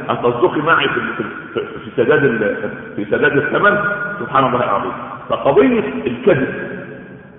أن 0.10 0.18
تصدقي 0.24 0.62
معي 0.62 0.88
في 0.88 1.02
في, 1.54 1.92
سداد 1.98 2.56
في 2.96 3.06
سداد 3.06 3.38
الثمن. 3.38 3.78
سبحان 4.20 4.46
الله 4.46 4.64
العظيم. 4.64 4.92
فقضية 5.30 5.84
الكذب. 6.08 6.54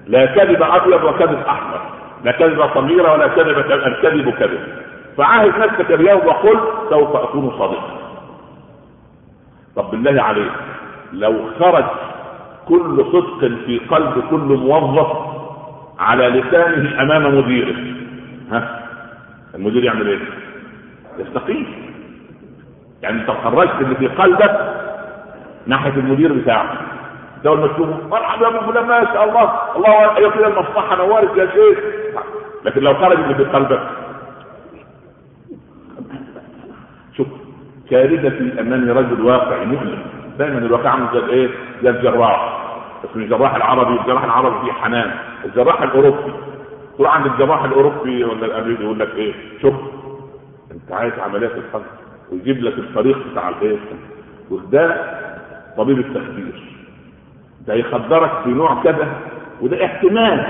لا 0.08 0.26
كذب 0.26 0.62
أبيض 0.62 1.04
وكذب 1.04 1.38
أحمر. 1.48 1.80
لا 2.24 2.32
كذب 2.32 2.62
صغيرة 2.74 3.12
ولا 3.12 3.28
كذب. 3.28 3.58
الكذب 3.70 4.30
كذب. 4.30 4.60
فعاهد 5.16 5.58
نفسك 5.58 5.90
اليوم 5.90 6.26
وقل 6.26 6.60
سوف 6.90 7.16
أكون 7.16 7.50
صادقا. 7.58 7.98
طب 9.76 9.90
بالله 9.90 10.22
عليك 10.22 10.52
لو 11.12 11.34
خرج 11.60 11.84
كل 12.68 13.04
صدق 13.12 13.38
في 13.66 13.78
قلب 13.78 14.24
كل 14.30 14.36
موظف 14.36 15.12
على 15.98 16.28
لسانه 16.28 17.02
أمام 17.02 17.38
مديره 17.38 17.74
ها؟ 18.52 18.86
المدير 19.54 19.84
يعمل 19.84 20.08
إيه؟ 20.08 20.18
يستقيم. 21.18 21.66
يعني 23.02 23.20
أنت 23.20 23.30
خرجت 23.30 23.74
اللي 23.80 23.94
في 23.94 24.06
قلبك 24.06 24.74
ناحية 25.66 25.90
المدير 25.90 26.32
بتاعك. 26.32 26.78
ده 27.44 27.52
المسلوب 27.52 27.88
مرحبا 28.10 28.46
يا 28.46 28.56
أبو 28.58 28.72
فلان 28.72 28.86
ما 28.86 29.04
شاء 29.04 29.28
الله. 29.28 29.52
الله 29.76 30.18
يقي 30.18 30.46
المصلحة 30.46 30.96
نوارك 30.96 31.36
يا 31.36 31.46
شيخ. 31.46 31.78
لكن 32.64 32.80
لو 32.80 32.94
خرج 32.94 33.18
اللي 33.18 33.34
في 33.34 33.44
قلبك 33.44 33.80
شوف 37.16 37.26
كارثتي 37.90 38.60
انني 38.60 38.92
رجل 38.92 39.20
واقعي 39.22 39.66
مؤلم 39.66 39.98
دايما 40.38 40.58
الواقع 40.58 40.90
عامل 40.90 41.06
زي 41.12 41.18
الايه؟ 41.18 41.48
زي 41.82 41.90
الجراح 41.90 42.60
بس 43.04 43.16
مش 43.16 43.22
الجراح 43.24 43.54
العربي 43.54 44.00
الجراح 44.00 44.24
العربي 44.24 44.66
فيه 44.66 44.72
حنان 44.72 45.10
الجراح 45.44 45.82
الأوروبي 45.82 46.32
تروح 46.98 47.16
عند 47.16 47.26
الجراح 47.26 47.64
الأوروبي 47.64 48.24
ولا 48.24 48.46
الأمريكي 48.46 48.82
يقول 48.82 48.98
لك 48.98 49.14
إيه؟ 49.14 49.32
شوف 49.62 49.74
أنت 50.70 50.92
عايز 50.92 51.12
عمليات 51.18 51.52
القلب 51.52 51.84
ويجيب 52.32 52.62
لك 52.64 52.72
الفريق 52.78 53.18
بتاع 53.32 53.48
الإيه؟ 53.48 53.76
وده 54.50 54.96
طبيب 55.76 55.98
التخدير 55.98 56.62
ده 57.66 57.74
يخدرك 57.74 58.30
في 58.44 58.50
نوع 58.50 58.82
كذا 58.82 59.08
وده 59.60 59.84
احتمال 59.84 60.46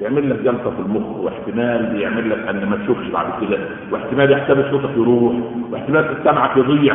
يعمل 0.00 0.30
لك 0.30 0.36
جلطة 0.38 0.70
في 0.70 0.78
المخ 0.80 1.06
واحتمال 1.16 2.00
يعمل 2.00 2.30
لك 2.30 2.48
أن 2.48 2.68
ما 2.68 2.76
تشوفش 2.84 3.06
بعد 3.06 3.26
كده 3.40 3.58
واحتمال 3.90 4.32
يحتمل 4.32 4.70
صوتك 4.70 4.90
يروح 4.96 5.34
واحتمال 5.70 6.16
سمعك 6.24 6.56
يضيع. 6.56 6.94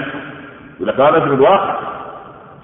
يقول 0.76 0.88
لك 0.88 1.00
هذا 1.00 1.20
في 1.20 1.26
الواقع. 1.34 1.80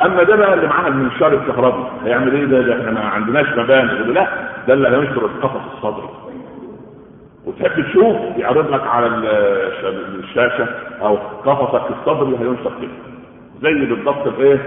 أما 0.05 0.23
ده 0.23 0.35
بقى 0.35 0.53
اللي 0.53 0.67
معاها 0.67 0.87
المنشار 0.87 1.33
الكهربي 1.33 1.83
هيعمل 2.05 2.33
إيه 2.35 2.45
ده, 2.45 2.61
ده 2.61 2.79
إحنا 2.81 2.91
ما 2.91 2.99
عندناش 2.99 3.47
مباني. 3.57 3.91
يقول 3.93 4.15
لا 4.15 4.27
ده 4.67 4.73
اللي 4.73 4.87
هينشر 4.89 5.25
القفص 5.25 5.61
الصدري. 5.75 6.09
وتحب 7.45 7.83
تشوف 7.83 8.15
يعرض 8.37 8.73
لك 8.73 8.87
على 8.87 9.07
الشاشة 10.19 10.67
أو 11.01 11.15
قفصك 11.45 11.83
الصدري 11.99 12.37
هينشر 12.37 12.71
كده 12.81 12.91
زي 13.61 13.85
بالضبط 13.85 14.27
الإيه؟ 14.27 14.59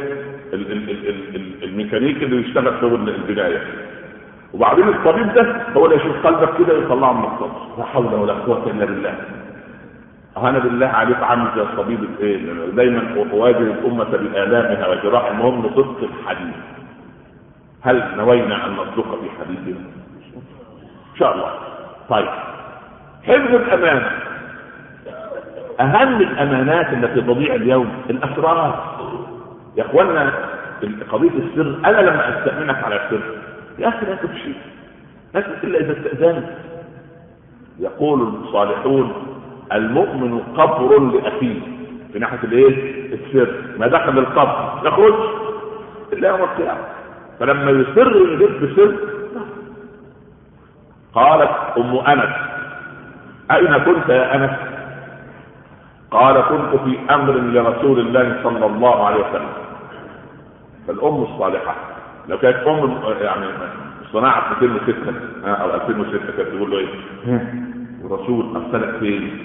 الميكانيكي 1.62 2.24
اللي 2.24 2.36
بيشتغل 2.36 2.74
في 2.80 2.86
البدايه 2.86 3.62
وبعدين 4.54 4.88
الطبيب 4.88 5.32
ده 5.34 5.56
هو 5.76 5.84
اللي 5.86 5.96
يشوف 5.96 6.26
قلبك 6.26 6.58
كده 6.58 6.78
يطلعه 6.78 7.12
من 7.12 7.24
الصدر 7.24 7.78
لا 7.78 7.84
حول 7.84 8.14
ولا 8.14 8.32
قوة 8.32 8.62
إلا 8.66 8.84
بالله. 8.84 9.14
أنا 10.36 10.58
بالله 10.58 10.86
عليك 10.86 11.22
عامل 11.22 11.48
زي 11.56 11.62
الطبيب 11.62 12.02
الايه 12.02 12.36
دايما 12.70 13.26
أواجه 13.32 13.58
الأمة 13.58 14.04
بآلامها 14.04 14.88
وجراح 14.88 15.26
المهم 15.30 15.62
صدق 15.76 15.96
الحديث. 16.02 16.54
هل 17.82 18.16
نوينا 18.16 18.66
أن 18.66 18.72
نصدق 18.72 19.20
في 19.20 19.30
حديثنا 19.40 19.84
إن 21.12 21.18
شاء 21.18 21.34
الله. 21.34 21.50
طيب. 22.08 22.28
حفظ 23.22 23.54
الامانه 23.54 24.10
أهم 25.80 26.20
الأمانات 26.20 26.92
التي 26.92 27.20
تضيع 27.20 27.54
اليوم 27.54 27.88
الأسرار. 28.10 28.94
يا 29.76 29.84
اخوانا 29.84 30.32
قضية 31.12 31.30
السر 31.30 31.78
أنا 31.84 32.00
لما 32.00 32.38
أستأمنك 32.38 32.84
على 32.84 32.96
السر. 32.96 33.20
يا 33.78 33.88
أخي 33.88 34.06
لا 34.06 34.14
تفشي 34.14 34.52
لا 35.34 35.64
إلا 35.64 35.80
إذا 35.80 35.92
استأذنت. 35.92 36.48
يقول 37.78 38.22
الصالحون 38.22 39.12
المؤمن 39.72 40.38
قبر 40.38 40.98
لأخيه. 41.00 41.60
في 42.12 42.18
ناحية 42.18 42.38
الإيه؟ 42.44 43.14
السر. 43.14 43.54
ما 43.78 43.86
دخل 43.86 44.18
القبر 44.18 44.80
يخرج 44.84 45.14
الا 46.12 46.28
يوم 46.28 46.40
القيامة. 46.40 46.80
فلما 47.40 47.70
يسر 47.70 48.16
يجيب 48.16 48.62
بسر 48.62 48.94
قالت 51.14 51.50
أم 51.78 51.96
أنس 51.96 52.34
أين 53.50 53.78
كنت 53.78 54.08
يا 54.08 54.34
أنس؟ 54.34 54.50
قال 56.10 56.40
كنت 56.40 56.80
في 56.84 56.98
أمر 57.10 57.32
لرسول 57.32 58.00
الله 58.00 58.40
صلى 58.42 58.66
الله 58.66 59.06
عليه 59.06 59.28
وسلم. 59.28 59.52
فالأم 60.88 61.22
الصالحة 61.22 61.74
لو 62.28 62.38
كانت 62.38 62.56
أم 62.56 62.98
يعني 63.20 63.46
صناعة 64.12 64.56
206 64.60 65.12
أو 65.44 65.74
2006 65.74 66.18
كانت 66.36 66.48
تقول 66.48 66.70
له 66.70 66.78
إيه؟ 66.78 66.88
الرسول 68.04 68.56
أرسلك 68.56 68.96
فين؟ 68.98 69.38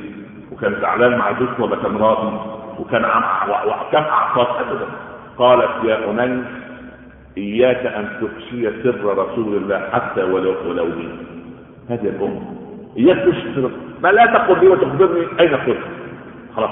وكان 0.51 0.75
زعلان 0.81 1.17
مع 1.17 1.39
زوجته 1.39 1.63
ولا 1.63 1.75
كان 1.75 1.97
راضي؟ 1.97 2.37
وكان 2.79 3.05
وكم 3.05 4.03
أعصاب 4.03 4.47
ابدا. 4.47 4.85
قالت 5.37 5.83
يا 5.83 6.11
انيس 6.11 6.45
إياك 7.37 7.85
أن 7.85 8.09
تفشي 8.21 8.83
سر 8.83 9.17
رسول 9.17 9.57
الله 9.57 9.89
حتى 9.93 10.23
ولو 10.23 10.55
ولو 10.69 10.85
لي 10.85 11.09
هذه 11.89 12.07
الأم. 12.09 12.39
إياك 12.97 13.17
تفشي 13.17 13.55
سر 13.55 13.71
ما 14.03 14.07
لا 14.07 14.25
تقل 14.25 14.59
لي 14.59 14.67
وتخبرني 14.67 15.27
أين 15.39 15.55
كنت 15.57 15.77
خلاص. 16.55 16.71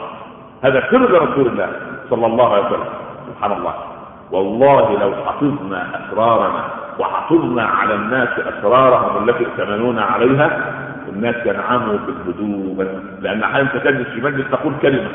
هذا 0.64 0.88
سر 0.92 1.32
رسول 1.32 1.48
الله 1.48 1.70
صلى 2.10 2.26
الله 2.26 2.54
عليه 2.54 2.66
وسلم. 2.66 2.90
سبحان 3.28 3.52
الله. 3.52 3.91
والله 4.32 5.00
لو 5.00 5.14
حفظنا 5.26 5.88
أسرارنا 5.96 6.64
وحفظنا 7.00 7.64
على 7.64 7.96
الناس 7.96 8.30
أسرارهم 8.40 9.30
التي 9.30 9.46
ائتمنون 9.46 10.00
عليها 10.00 10.74
الناس 11.10 11.36
ينعموا 11.46 11.98
بالهدوء 11.98 12.88
لأن 13.22 13.44
أحيانا 13.44 13.70
تجلس 13.70 14.08
في 14.08 14.22
مجلس 14.22 14.46
تقول 14.52 14.74
كلمة 14.82 15.10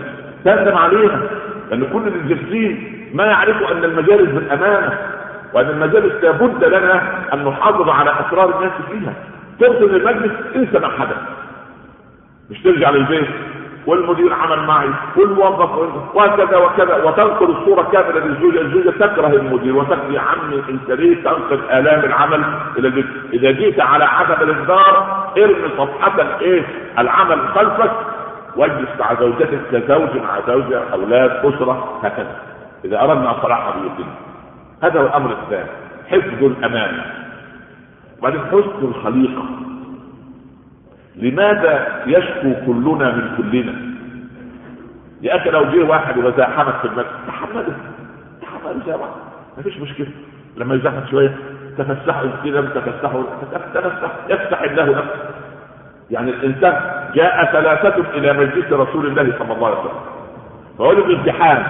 تندم 0.45 0.77
عليها. 0.77 1.21
لأن 1.71 1.85
كل 1.93 2.09
الجالسين 2.09 2.93
ما 3.15 3.25
يعرفوا 3.25 3.73
أن 3.73 3.85
المجالس 3.85 4.31
بالأمانة 4.31 4.99
وأن 5.53 5.67
المجالس 5.71 6.25
لابد 6.25 6.65
لنا 6.65 7.03
أن 7.35 7.45
نحافظ 7.45 7.89
على 7.89 8.11
أسرار 8.11 8.57
الناس 8.59 8.73
فيها. 8.91 9.13
تدخل 9.61 9.97
المجلس 9.97 10.33
انسى 10.57 10.79
ما 10.79 10.89
حدث. 10.89 11.17
مش 12.51 12.63
ترجع 12.63 12.91
للبيت. 12.91 13.29
والمدير 13.87 14.35
عمل 14.35 14.67
معي 14.67 14.91
والموظف 15.17 15.71
وكذا 16.15 16.57
وكذا 16.57 17.05
وتنقل 17.05 17.51
الصورة 17.51 17.83
كاملة 17.83 18.21
للزوجة، 18.21 18.61
الزوجة 18.61 18.91
تكره 18.91 19.27
المدير 19.27 19.77
وتقول 19.77 20.15
يا 20.15 20.21
عمي 20.21 20.63
انت 20.69 20.91
ليه 20.91 21.23
تنقل 21.25 21.61
آلام 21.71 22.05
العمل 22.05 22.45
إلى 22.79 22.89
البيت؟ 22.89 23.07
إذا 23.33 23.51
جيت 23.51 23.81
على 23.81 24.05
عدم 24.05 24.51
الانذار 24.51 25.27
ارمي 25.39 25.69
صفحة 25.79 26.23
الايه؟ 26.23 26.63
العمل 26.99 27.49
خلفك 27.49 27.91
واجلس 28.57 28.89
مع 29.01 29.15
زوجتك 29.15 29.61
كزوج 29.73 30.23
مع 30.23 30.41
زوجة 30.47 30.83
أولاد 30.93 31.31
أسرة 31.31 32.01
هكذا. 32.03 32.37
إذا 32.85 33.01
أردنا 33.01 33.37
صلاح 33.43 33.75
بيوتنا. 33.77 34.15
هذا 34.83 35.01
هو 35.01 35.07
الأمر 35.07 35.31
الثاني 35.31 35.71
حفظ 36.11 36.45
الأمانة. 36.45 37.05
وبعدين 38.19 38.41
حسن 38.41 38.83
الخليقة 38.83 39.66
لماذا 41.17 42.03
يشكو 42.07 42.55
كلنا 42.67 43.11
من 43.17 43.37
كلنا؟ 43.37 43.75
يا 45.23 45.37
أخي 45.37 45.51
لو 45.51 45.65
جه 45.65 45.85
واحد 45.85 46.19
وزاحمك 46.19 46.75
في 46.77 46.85
المسجد 46.85 47.07
تحمله 47.27 47.77
تحمله 48.43 48.83
يا 48.87 48.97
ما 49.57 49.63
فيش 49.63 49.79
مشكلة. 49.79 50.09
لما 50.57 50.75
يزاحمك 50.75 51.09
شوية 51.11 51.37
تفسحوا 51.79 52.29
كده 52.45 52.61
تفسحوا 52.63 53.23
تفسح 53.53 54.11
يفتح 54.29 54.63
الله 54.63 54.85
نفسه. 54.85 55.31
يعني 56.11 56.31
الإنسان 56.31 56.81
جاء 57.15 57.53
ثلاثة 57.53 58.11
إلى 58.15 58.33
مجلس 58.33 58.73
رسول 58.73 59.07
الله 59.07 59.39
صلى 59.39 59.53
الله 59.53 59.67
عليه 59.67 59.79
وسلم. 59.79 60.01
فوجد 60.79 61.19
ازدحام 61.19 61.67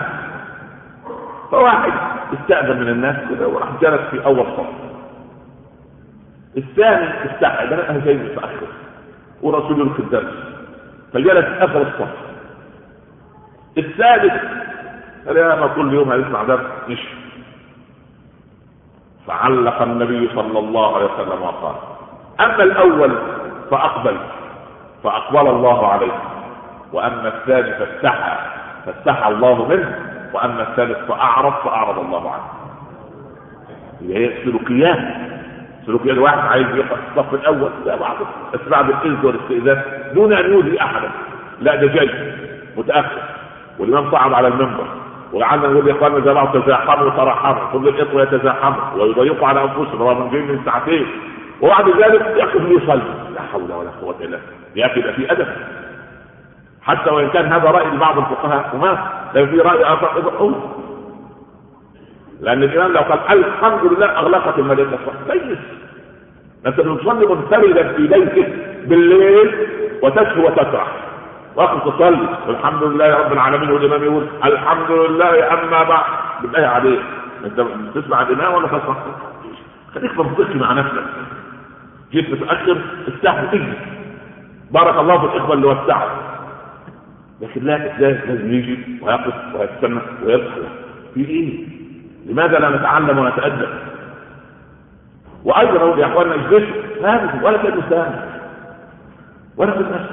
فواحد 1.51 1.93
استأذن 2.35 2.81
من 2.81 2.89
الناس 2.89 3.17
كده 3.31 3.49
وراح 3.49 3.69
جلس 3.83 4.01
في 4.11 4.25
أول 4.25 4.47
صف. 4.57 4.67
الثاني 6.57 7.09
استحى 7.31 7.67
ده 7.67 7.91
أنا 7.91 8.05
جاي 8.05 8.15
متاخر 8.15 8.67
ورسول 9.43 9.81
الخدام 9.81 10.29
فجلس 11.13 11.45
آخر 11.45 11.83
الصف. 11.83 12.09
الثالث 13.79 14.33
قال 15.27 15.37
يا 15.37 15.55
ما 15.55 15.67
كل 15.67 15.95
يوم 15.95 16.13
هيسمع 16.13 16.43
درس. 16.43 16.67
مشي. 16.89 17.09
فعلق 19.27 19.83
النبي 19.83 20.29
صلى 20.35 20.59
الله 20.59 20.97
عليه 20.97 21.07
وسلم 21.07 21.43
وقال 21.43 21.75
أما 22.41 22.63
الأول 22.63 23.19
فأقبل. 23.71 24.17
فأقبل 25.05 25.51
الله 25.51 25.87
عليه. 25.93 26.13
وأما 26.93 27.29
الثاني 27.29 27.75
فاستحى. 27.75 28.37
فاستحى 28.87 29.29
الله 29.29 29.69
منه. 29.69 29.99
وأما 30.35 30.63
الثالث 30.63 30.99
فأعرض 30.99 31.53
فأعرض 31.53 31.99
الله 31.99 32.31
عنه. 32.31 32.45
هي 34.01 34.45
سلوكيات 35.87 36.17
سلوكيات 36.17 36.19
واحد 36.19 36.39
عايز 36.39 36.67
يقف 36.67 36.99
الصف 37.11 37.35
الأول. 37.35 37.71
لا 37.87 37.97
بعد 37.97 38.17
بس 38.55 38.61
بعد 38.69 38.89
الاذن 38.89 39.19
والاستئذان 39.23 39.83
دون 40.15 40.33
أن 40.33 40.53
يؤذي 40.53 40.81
أحدا. 40.81 41.11
لا 41.61 41.75
ده 41.75 41.87
جاي 41.87 42.11
متأخر. 42.77 43.23
والإمام 43.79 44.11
صعد 44.11 44.33
على 44.33 44.49
المنبر. 44.49 44.87
وقعدنا 45.33 45.69
نقول 45.69 45.89
يا 45.89 45.93
اخوانا 45.93 46.21
زي 46.21 46.35
بعض 46.35 46.63
تزاحموا 46.63 47.07
وتراحموا 47.07 47.73
كل 47.73 47.89
الاخوه 47.89 48.23
يتزاحموا 48.23 49.03
ويضيقوا 49.03 49.49
على 49.49 49.63
أنفسهم. 49.63 50.03
رغم 50.03 50.31
جايين 50.31 50.49
من 50.49 50.61
ساعتين. 50.65 51.07
وبعد 51.61 51.89
ذلك 51.89 52.35
يقف 52.37 52.57
ليصلي. 52.57 53.03
لا 53.35 53.43
حول 53.53 53.73
ولا 53.73 53.91
قوة 54.01 54.15
إلا 54.21 54.27
بالله. 54.27 54.41
يا 54.77 54.87
أخي 54.87 55.03
في 55.03 55.33
أدب. 55.33 55.47
حتى 56.83 57.11
وإن 57.11 57.29
كان 57.29 57.53
هذا 57.53 57.71
رأي 57.71 57.87
لبعض 57.87 58.19
الفقهاء 58.19 58.71
وما 58.75 58.99
لو 59.35 59.47
في 59.47 59.61
رأي 59.61 59.85
آخر 59.85 60.19
لأن 62.41 62.63
الإمام 62.63 62.93
لو 62.93 63.01
قال 63.01 63.45
الحمد 63.45 63.93
لله 63.93 64.07
أغلقت 64.07 64.59
الملائكه 64.59 64.99
كويس. 65.27 65.59
انت 66.67 66.81
بتصلي 66.81 67.27
منفردا 67.27 67.93
في 67.93 68.07
بيتك 68.07 68.53
بالليل 68.87 69.55
وتشهو 70.03 70.47
وتسرح. 70.47 70.87
وقت 71.57 71.89
تصلي. 71.89 72.29
والحمد 72.49 72.83
لله 72.83 73.15
رب 73.15 73.33
العالمين 73.33 73.71
والإمام 73.71 74.03
يقول 74.05 74.27
الحمد 74.45 74.91
لله 74.91 75.53
أما 75.53 75.83
بعد. 75.83 76.05
بالايه 76.43 76.67
عليه 76.67 76.99
أنت 77.45 77.61
بتسمع 77.61 78.23
الإمام 78.23 78.55
ولا 78.55 78.67
تسمع 78.67 78.97
خليك 79.95 80.19
منطقي 80.19 80.55
مع 80.55 80.73
نفسك. 80.73 81.05
جيت 82.13 82.31
متأخر 82.31 82.79
استحي 83.09 83.47
تجي 83.47 83.73
بارك 84.71 84.99
الله 84.99 85.19
في 85.19 85.25
الإخوة 85.37 85.55
اللي 85.55 85.67
وسعوا 85.67 86.11
لكن 87.41 87.65
لا 87.65 87.99
لازم 87.99 88.55
يجي 88.55 88.79
ويقف 89.03 89.35
ويستنى 89.55 90.01
ويضحك 90.25 90.63
في 91.15 91.21
إيه؟ 91.29 91.76
لماذا 92.27 92.59
لا 92.59 92.69
نتعلم 92.77 93.19
ونتأدب؟ 93.19 93.69
وأيضا 95.45 95.99
يا 95.99 96.07
اخواننا 96.07 96.35
اجلسوا 96.35 96.75
هذا؟ 97.03 97.41
ولا 97.43 97.59
كلمه 97.59 97.83
سامع 97.91 98.25
ولا 99.57 99.73
كلمه 99.73 100.07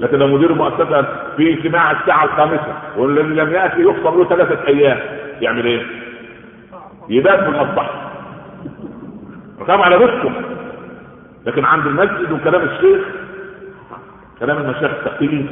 لكن 0.00 0.18
لو 0.18 0.26
مدير 0.26 0.50
المؤسسة 0.50 1.02
في 1.36 1.54
اجتماع 1.54 1.90
الساعة 1.90 2.24
الخامسة 2.24 2.74
واللي 2.96 3.22
لم 3.22 3.50
يأتي 3.52 3.80
يخصم 3.82 4.18
له 4.18 4.24
ثلاثة 4.28 4.66
أيام 4.66 4.98
يعمل 5.40 5.64
إيه؟ 5.66 5.82
يبات 7.08 7.40
في 7.40 7.48
المصباح. 7.48 7.90
رقم 9.60 9.82
على 9.82 9.96
نفسه 9.96 10.32
لكن 11.46 11.64
عند 11.64 11.86
المسجد 11.86 12.32
وكلام 12.32 12.62
الشيخ 12.62 13.00
كلام 14.40 14.56
المشايخ 14.58 14.92
ثقيل 15.04 15.46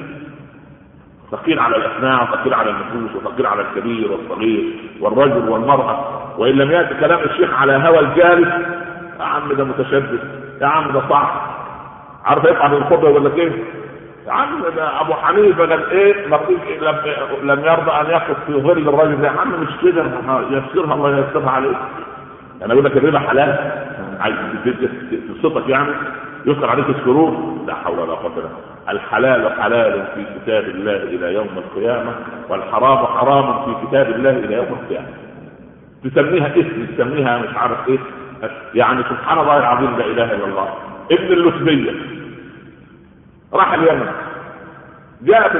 ثقيل 1.31 1.59
على 1.59 1.77
الاسماع 1.77 2.23
وثقيل 2.23 2.55
على 2.55 2.71
النفوس 2.71 3.17
وثقيل 3.17 3.47
على 3.47 3.63
الكبير 3.63 4.13
والصغير 4.13 4.65
والرجل 5.01 5.49
والمرأة. 5.49 6.23
وإن 6.39 6.55
لم 6.55 6.71
يأتي 6.71 6.95
كلام 6.95 7.21
الشيخ 7.25 7.55
على 7.55 7.73
هوى 7.73 7.99
الجالس 7.99 8.49
يا 9.21 9.25
عم 9.25 9.53
ده 9.53 9.65
متشدد 9.65 10.21
يا 10.61 10.67
عم 10.67 10.93
ده 10.93 11.03
صعب. 11.09 11.29
عارف 12.25 12.45
يطلع 12.45 12.69
من 12.69 12.77
الخطبة 12.77 13.09
ولا 13.11 13.31
كيف؟ 13.31 13.53
يا 14.27 14.33
عم 14.33 14.63
ده 14.77 15.01
أبو 15.01 15.15
حنيفة 15.15 15.67
قال 15.67 15.91
إيه؟ 15.91 16.27
لم 16.27 16.39
لم 17.43 17.65
يرضى 17.65 17.91
أن 17.91 18.07
يقف 18.11 18.37
في 18.47 18.53
ظل 18.53 18.89
الرجل. 18.89 19.25
يا 19.25 19.31
عم 19.31 19.61
مش 19.61 19.69
كده 19.83 20.05
يسرها 20.51 20.95
الله 20.95 21.19
يسرها 21.31 21.51
عليك. 21.51 21.77
أنا 22.65 22.73
أقول 22.73 22.85
لك 22.85 22.97
الربا 22.97 23.19
حلال. 23.19 23.73
عايز 24.21 24.37
تبسطك 25.29 25.69
يعني؟ 25.69 25.91
يذكر 26.47 26.71
عليك 26.71 26.89
السرور 26.89 27.59
لا 27.67 27.75
حول 27.75 27.99
ولا 27.99 28.15
قوة 28.15 28.33
إلا 28.39 28.49
الحلال 28.89 29.63
حلال 29.63 30.07
في 30.15 30.25
كتاب 30.39 30.65
الله 30.65 30.97
إلى 30.97 31.35
يوم 31.35 31.49
القيامة 31.57 32.13
والحرام 32.49 33.07
حرام 33.07 33.65
في 33.65 33.87
كتاب 33.87 34.11
الله 34.11 34.31
إلى 34.31 34.55
يوم 34.55 34.67
القيامة. 34.67 35.09
تسميها 36.05 36.47
اسم 36.49 36.87
تسميها 36.97 37.39
مش 37.39 37.57
عارف 37.57 37.89
إيه. 37.89 37.99
يعني 38.75 39.03
سبحان 39.03 39.39
الله 39.39 39.59
العظيم 39.59 39.97
لا 39.99 40.07
إله 40.07 40.33
إلا 40.33 40.45
الله. 40.45 40.69
ابن 41.13 41.33
اللتبية 41.33 41.93
راح 43.53 43.73
اليمن. 43.73 44.07
جاء 45.23 45.53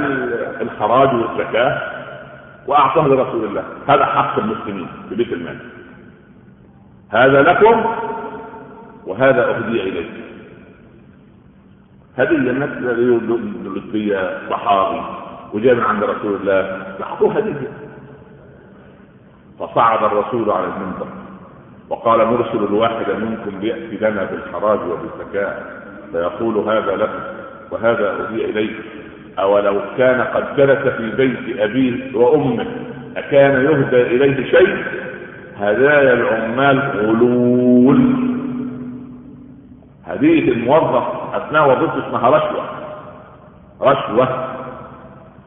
الخراج 0.61 1.14
والزكاة 1.14 1.81
وأعطاه 2.66 3.09
لرسول 3.09 3.44
الله. 3.44 3.64
هذا 3.88 4.05
حق 4.05 4.38
المسلمين 4.38 4.87
في 5.09 5.14
بيت 5.14 5.33
المال 5.33 5.59
هذا 7.11 7.42
لكم 7.42 7.85
وهذا 9.07 9.55
أهدي 9.57 9.83
إليكم. 9.83 10.25
هذه 12.16 12.31
الناس 12.31 12.70
اللي 12.70 13.83
صحابي 14.50 15.00
وجاء 15.53 15.74
من 15.74 15.81
عند 15.83 16.05
رسول 16.05 16.35
الله. 16.40 16.83
اعطوه 17.03 17.33
هديه 17.37 17.68
فصعد 19.59 20.05
الرسول 20.05 20.50
على 20.50 20.64
المنبر 20.64 21.07
وقال 21.90 22.18
نرسل 22.18 22.64
الواحد 22.64 23.07
منكم 23.20 23.61
ليأتي 23.61 23.96
لنا 23.96 24.24
بالحراج 24.24 24.79
وبالزكاة 24.81 25.57
فيقول 26.12 26.57
هذا 26.57 26.96
لكم 26.96 27.22
وهذا 27.70 28.11
اهدي 28.11 28.44
اليكم 28.44 28.83
أولو 29.38 29.81
كان 29.98 30.20
قد 30.20 30.57
جلس 30.57 30.88
في 30.88 31.11
بيت 31.16 31.59
أبيه 31.61 32.16
وأمه 32.16 32.66
أكان 33.16 33.64
يهدى 33.64 34.03
إليه 34.03 34.50
شيء؟ 34.50 34.85
هدايا 35.61 36.12
العمال 36.12 36.79
غلول. 36.81 38.00
هدية 40.07 40.53
الموظف 40.53 41.23
أثناء 41.37 41.70
وظيفته 41.70 42.09
اسمها 42.09 42.31
رشوة. 42.31 42.64
رشوة. 43.83 44.29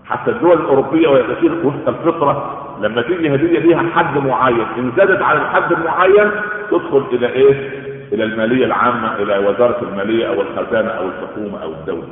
حتى 0.05 0.31
الدول 0.31 0.59
الأوروبية 0.59 1.07
وهي 1.07 1.23
تسير 1.23 1.65
وفق 1.65 1.87
الفطرة 1.87 2.63
لما 2.81 3.01
تيجي 3.01 3.35
هدية 3.35 3.59
ليها 3.59 3.83
حد 3.95 4.17
معين 4.17 4.65
إن 4.77 4.91
زادت 4.97 5.21
على 5.21 5.41
الحد 5.41 5.71
المعين 5.71 6.31
تدخل 6.71 7.03
إلى 7.11 7.27
إيه؟ 7.27 7.69
إلى 8.13 8.23
المالية 8.23 8.65
العامة 8.65 9.15
إلى 9.15 9.37
وزارة 9.37 9.77
المالية 9.81 10.27
أو 10.29 10.41
الخزانة 10.41 10.89
أو 10.89 11.05
الحكومة 11.07 11.63
أو 11.63 11.71
الدولة. 11.71 12.07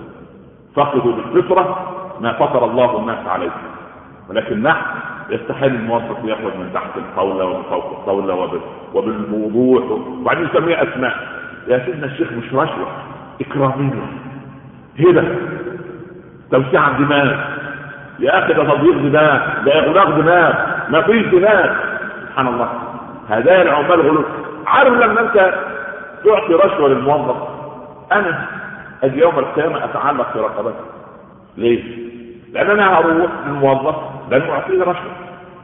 فقدوا 0.76 1.14
بالفطرة 1.14 1.92
ما 2.22 2.34
فطر 2.34 2.66
الله 2.66 3.00
الناس 3.00 3.28
عليه. 3.28 3.52
ولكن 4.30 4.62
نحن 4.64 4.86
يستحيل 5.30 5.76
الموظف 5.76 6.24
ياخذ 6.24 6.58
من 6.58 6.70
تحت 6.74 6.98
الطاولة 6.98 7.46
ومن 7.46 7.64
فوق 7.64 8.00
الطاولة 8.00 8.60
وبالوضوح 8.94 9.92
وبعدين 9.92 10.46
يسميها 10.54 10.84
أسماء. 10.84 11.16
يا 11.68 11.86
سيدنا 11.86 12.06
الشيخ 12.06 12.32
مش 12.32 12.54
رشوة. 12.54 12.88
اكراميه 13.42 14.04
هبه 15.00 15.36
توسيع 16.52 16.92
دماغ. 16.92 17.36
يا 18.20 18.40
أخي 18.40 18.54
ده 18.54 18.64
تضييق 18.64 18.98
دماغ. 18.98 19.64
ده 19.66 19.80
إغلاق 19.80 20.10
دماغ. 20.10 20.54
ما 20.90 21.02
فيش 21.02 21.26
دماغ. 21.26 21.70
سبحان 22.30 22.48
الله. 22.48 22.70
هدايا 23.30 23.62
العمال 23.62 24.02
غلو. 24.02 24.24
عارف 24.68 24.94
لما 24.94 25.22
أنت 25.22 25.54
تعطي 26.26 26.54
رشوة 26.54 26.90
للموظف؟ 26.90 27.36
أنا 28.12 28.46
أجي 29.04 29.20
يوم 29.20 29.40
القيامة 29.40 29.86
أتعلق 29.86 30.32
في 30.34 30.40
رقبتك 30.40 30.76
ليه؟ 31.58 31.84
لأن 32.54 32.70
أنا 32.70 33.00
هروح 33.00 33.32
للموظف 33.48 33.96
لأنه 34.32 34.52
اعطيني 34.52 34.82
رشوة. 34.82 35.12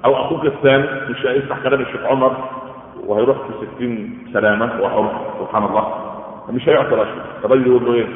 أو 0.05 0.15
أخوك 0.15 0.45
الثاني 0.45 0.87
مش 1.09 1.25
هيفتح 1.25 1.57
كلام 1.63 1.81
الشيخ 1.81 2.01
عمر 2.05 2.37
وهيروح 3.07 3.37
في 3.37 3.67
60 3.75 4.17
سلامة 4.33 4.81
وحر. 4.81 5.11
سبحان 5.39 5.63
الله. 5.63 6.10
مش 6.49 6.69
هيعطي 6.69 6.95
رشوة. 6.95 7.23
الراجل 7.45 7.67
يقول 7.67 7.85
له 7.85 7.93
إيه؟ 7.93 8.07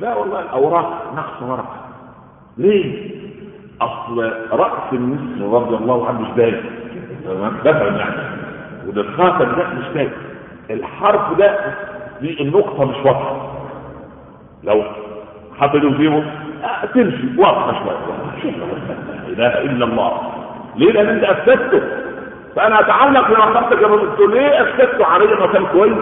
لا 0.00 0.14
والله 0.14 0.40
الاوراق 0.40 1.12
نقص 1.16 1.42
ورقة. 1.42 1.76
ليه؟ 2.58 3.10
أصل 3.80 4.32
رأس 4.52 4.92
المسلم 4.92 5.54
رضي 5.54 5.76
الله 5.76 6.08
عنه 6.08 6.20
مش 6.20 6.28
باين 6.28 6.60
مثلا 7.26 7.96
يعني 7.96 8.14
وده 8.88 9.00
الخاتم 9.00 9.44
ده 9.56 9.68
مش 9.68 9.88
باين 9.94 10.10
الحرف 10.70 11.38
ده 11.38 11.58
دي 12.20 12.42
النقطة 12.42 12.84
مش 12.84 12.96
واضحة. 12.96 13.52
لو 14.64 14.82
حطوا 15.58 15.80
فيهم 15.80 16.26
تمشي. 16.94 17.28
واضحة 17.38 17.72
شوية 17.72 18.52
لا 19.28 19.28
إله 19.28 19.62
إلا 19.62 19.84
الله. 19.84 20.12
ليه؟ 20.76 20.92
لأن 20.92 21.06
أنت 21.08 21.24
افسدته 21.24 21.82
فأنا 22.56 22.80
أتعلق 22.80 23.28
بما 23.28 23.60
خطك 23.60 23.82
يا 23.82 23.86
قلت 23.86 24.20
ليه 24.20 24.62
افسدته 24.62 25.04
علي 25.06 25.26
ما 25.26 25.46
كان 25.46 25.66
كويس؟ 25.66 25.94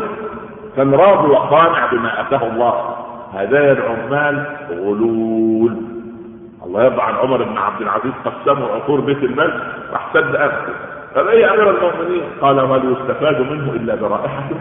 كان 0.77 0.95
راضي 0.95 1.29
وقانع 1.29 1.87
بما 1.93 2.21
أتاه 2.21 2.47
الله 2.47 2.97
هدايا 3.35 3.73
العمال 3.73 4.47
غلول. 4.71 5.77
الله 6.67 6.85
يرضى 6.85 7.03
عن 7.03 7.15
عمر 7.15 7.43
بن 7.43 7.59
عبد 7.59 7.81
العزيز 7.83 8.13
قسموا 8.25 8.69
عطور 8.69 9.01
بيت 9.01 9.23
المال 9.23 9.63
راح 9.93 10.09
سد 10.15 10.35
أنفه. 10.35 10.75
قال 11.17 11.29
إيه 11.29 11.55
أمير 11.55 11.71
المؤمنين؟ 11.71 12.23
قال 12.41 12.57
ما 12.57 12.77
يستفاد 12.77 13.41
منه 13.41 13.73
إلا 13.73 13.95
برائحته 13.95 14.57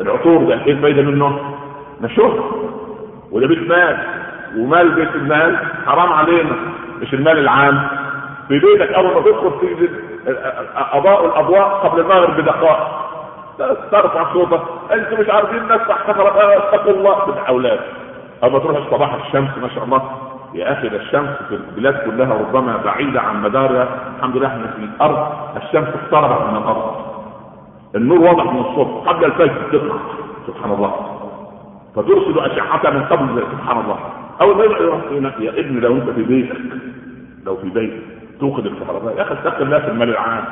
العطور 0.00 0.44
ده 0.44 0.54
إيه 0.64 0.72
الفايدة 0.72 1.02
منه؟ 1.02 1.40
نشوف 2.00 2.32
وده 3.30 3.46
بيت 3.46 3.68
مال. 3.68 3.98
ومال 4.56 4.94
بيت 4.94 5.14
المال 5.14 5.58
حرام 5.86 6.12
علينا 6.12 6.56
مش 7.00 7.14
المال 7.14 7.38
العام. 7.38 7.88
في 8.48 8.58
بيتك 8.58 8.92
أول 8.92 9.14
ما 9.14 9.20
تدخل 9.20 9.50
في 9.60 9.88
أضاء 10.92 11.26
الأضواء 11.26 11.68
قبل 11.68 12.00
المغرب 12.00 12.36
بدقائق. 12.40 12.86
ترفع 13.90 14.32
صوتك. 14.32 14.60
أنتم 14.92 15.20
مش 15.20 15.28
عارفين 15.28 15.58
الناس 15.58 15.80
تحتفر 15.88 16.28
اتقوا 16.56 16.92
الله. 16.92 17.24
بالاولاد 17.24 17.80
أما 18.44 18.58
تروح 18.58 18.76
الصباح 18.76 19.14
الشمس 19.14 19.58
ما 19.62 19.68
شاء 19.68 19.84
الله. 19.84 20.02
يا 20.54 20.72
أخي 20.72 20.88
ده 20.88 20.96
الشمس 20.96 21.30
في 21.48 21.54
البلاد 21.54 21.94
كلها 22.10 22.34
ربما 22.34 22.76
بعيدة 22.84 23.20
عن 23.20 23.42
مدارها. 23.42 23.88
الحمد 24.16 24.36
لله 24.36 24.46
إحنا 24.46 24.66
في 24.66 24.78
الأرض. 24.78 25.32
الشمس 25.56 25.88
اقتربت 25.88 26.50
من 26.50 26.56
الأرض. 26.56 26.94
النور 27.94 28.18
واضح 28.18 28.52
من 28.52 28.60
الصبح 28.60 29.08
قبل 29.08 29.24
الفجر 29.24 29.62
تقرا 29.72 29.98
سبحان 30.46 30.70
الله. 30.72 30.92
فترسل 31.96 32.40
اشعتها 32.40 32.90
من 32.90 33.02
قبل 33.02 33.42
سبحان 33.52 33.80
الله. 33.80 33.98
اول 34.40 34.56
ما 34.56 34.64
يروح 34.64 35.00
يا 35.40 35.50
ابني 35.60 35.80
لو 35.80 35.92
أنت 35.92 36.10
في 36.10 36.22
بيتك 36.22 36.56
لو 37.44 37.56
في 37.56 37.68
بيتك 37.70 38.02
توقد 38.40 38.66
الكهرباء. 38.66 39.16
يا 39.16 39.22
أخي 39.22 39.34
اتق 39.34 39.60
الله 39.60 39.78
في 39.78 39.88
المال 39.88 40.08
العام 40.08 40.44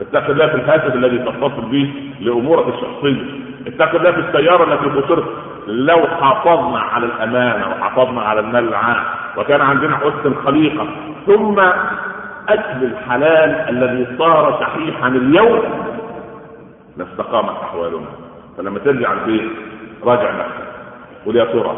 اتق 0.00 0.30
الله 0.30 0.46
في 0.46 0.54
الهاتف 0.54 0.94
الذي 0.94 1.18
تتصل 1.18 1.62
به 1.70 1.92
لأمورك 2.20 2.74
الشخصية. 2.74 3.22
اتق 3.66 3.94
الله 3.94 4.12
في 4.12 4.20
السيارة 4.20 4.74
التي 4.74 5.00
تصرف 5.00 5.24
لو 5.66 6.06
حافظنا 6.20 6.78
على 6.78 7.06
الأمانة 7.06 7.68
وحافظنا 7.68 8.20
على 8.22 8.40
المال 8.40 8.68
العام 8.68 9.04
وكان 9.36 9.60
عندنا 9.60 9.96
حسن 9.96 10.26
الخليقة 10.26 10.86
ثم 11.26 11.58
أكل 12.48 12.84
الحلال 12.84 13.50
الذي 13.68 14.16
صار 14.18 14.58
صحيحا 14.60 15.08
اليوم 15.08 15.62
لاستقامت 16.96 17.56
أحوالنا. 17.62 18.06
فلما 18.58 18.78
ترجع 18.78 19.12
البيت 19.12 19.50
راجع 20.04 20.30
نفسك. 20.32 20.68
قل 21.26 21.36
يا 21.36 21.44
ترى 21.44 21.76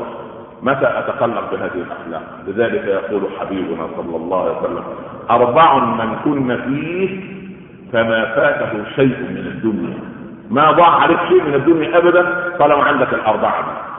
متى 0.62 0.86
أتخلق 0.98 1.50
بهذه 1.52 1.84
الأخلاق؟ 1.86 2.22
لذلك 2.46 2.84
يقول 2.84 3.22
حبيبنا 3.40 3.88
صلى 3.96 4.16
الله 4.16 4.40
عليه 4.42 4.58
وسلم 4.58 4.84
أربع 5.30 5.78
من 5.78 6.16
كن 6.24 6.56
فيه 6.56 7.39
فما 7.92 8.24
فاته 8.24 8.84
شيء 8.96 9.18
من 9.18 9.46
الدنيا. 9.46 9.98
ما 10.50 10.70
ضاع 10.70 10.90
عليك 10.90 11.18
شيء 11.28 11.42
من 11.42 11.54
الدنيا 11.54 11.98
ابدا 11.98 12.56
طالما 12.58 12.84
عندك 12.84 13.14
الاربعه 13.14 13.62
دي 13.62 13.90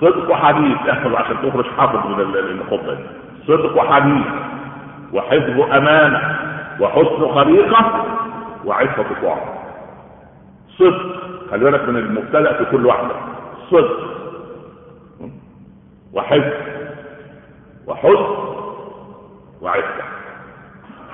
صدق 0.00 0.30
وحديث. 0.30 0.76
احفظ 0.90 1.14
عشان 1.14 1.36
تخرج 1.42 1.66
حافظ 1.76 2.06
من 2.06 2.20
الخطبة 2.60 2.98
صدق 3.46 3.76
وحديث. 3.76 4.26
وحفظ 5.12 5.60
أمانة. 5.60 6.38
وحسن 6.80 7.34
خليقه 7.34 8.04
وعفة 8.64 9.06
طاعة. 9.22 9.58
صدق. 10.78 11.16
خلي 11.50 11.64
بالك 11.64 11.88
من 11.88 11.96
المبتدا 11.96 12.52
في 12.52 12.64
كل 12.64 12.86
واحدة. 12.86 13.14
صدق. 13.70 13.98
وحفظ. 16.12 16.52
وحسن. 17.86 18.26
وعفة. 19.62 20.15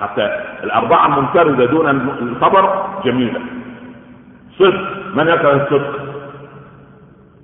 حتى 0.03 0.43
الأربعة 0.63 1.05
المنفرده 1.05 1.65
دون 1.65 1.89
الخبر 2.21 2.87
جميلة. 3.05 3.41
صدق. 4.59 4.81
من 5.15 5.27
يكره 5.27 5.63
الصدق؟ 5.63 5.99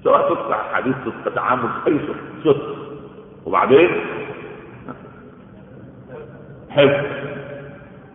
سواء 0.04 0.30
صدق 0.30 0.58
حديث 0.74 0.96
صدق 1.06 1.34
تعامل 1.36 1.70
أي 1.88 2.00
صدق 2.00 2.16
صدق. 2.44 2.76
وبعدين؟ 3.46 3.90
حفظ 6.70 7.06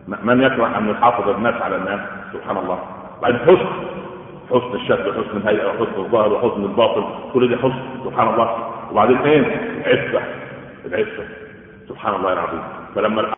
من 0.07 0.41
يكره 0.41 0.77
أن 0.77 0.89
يحافظ 0.89 1.29
الناس 1.29 1.61
على 1.61 1.75
الناس؟ 1.75 1.99
سبحان 2.33 2.57
الله. 2.57 2.79
بعد 3.21 3.35
حسن. 3.35 3.67
حسن 4.49 4.75
الشكل 4.75 5.09
وحسن 5.09 5.37
الهيئة 5.37 5.67
وحسن 5.67 5.97
الظاهر 5.97 6.33
وحسن 6.33 6.63
الباطن. 6.63 7.05
كل 7.33 7.49
ده 7.49 7.57
حسن. 7.57 7.81
سبحان 8.03 8.27
الله. 8.27 8.49
وبعدين 8.91 9.17
إيه؟ 9.17 9.43
عفه 9.85 10.21
العفة. 10.85 11.23
سبحان 11.89 12.15
الله 12.15 12.33
العظيم. 12.33 12.63
فلما 12.95 13.21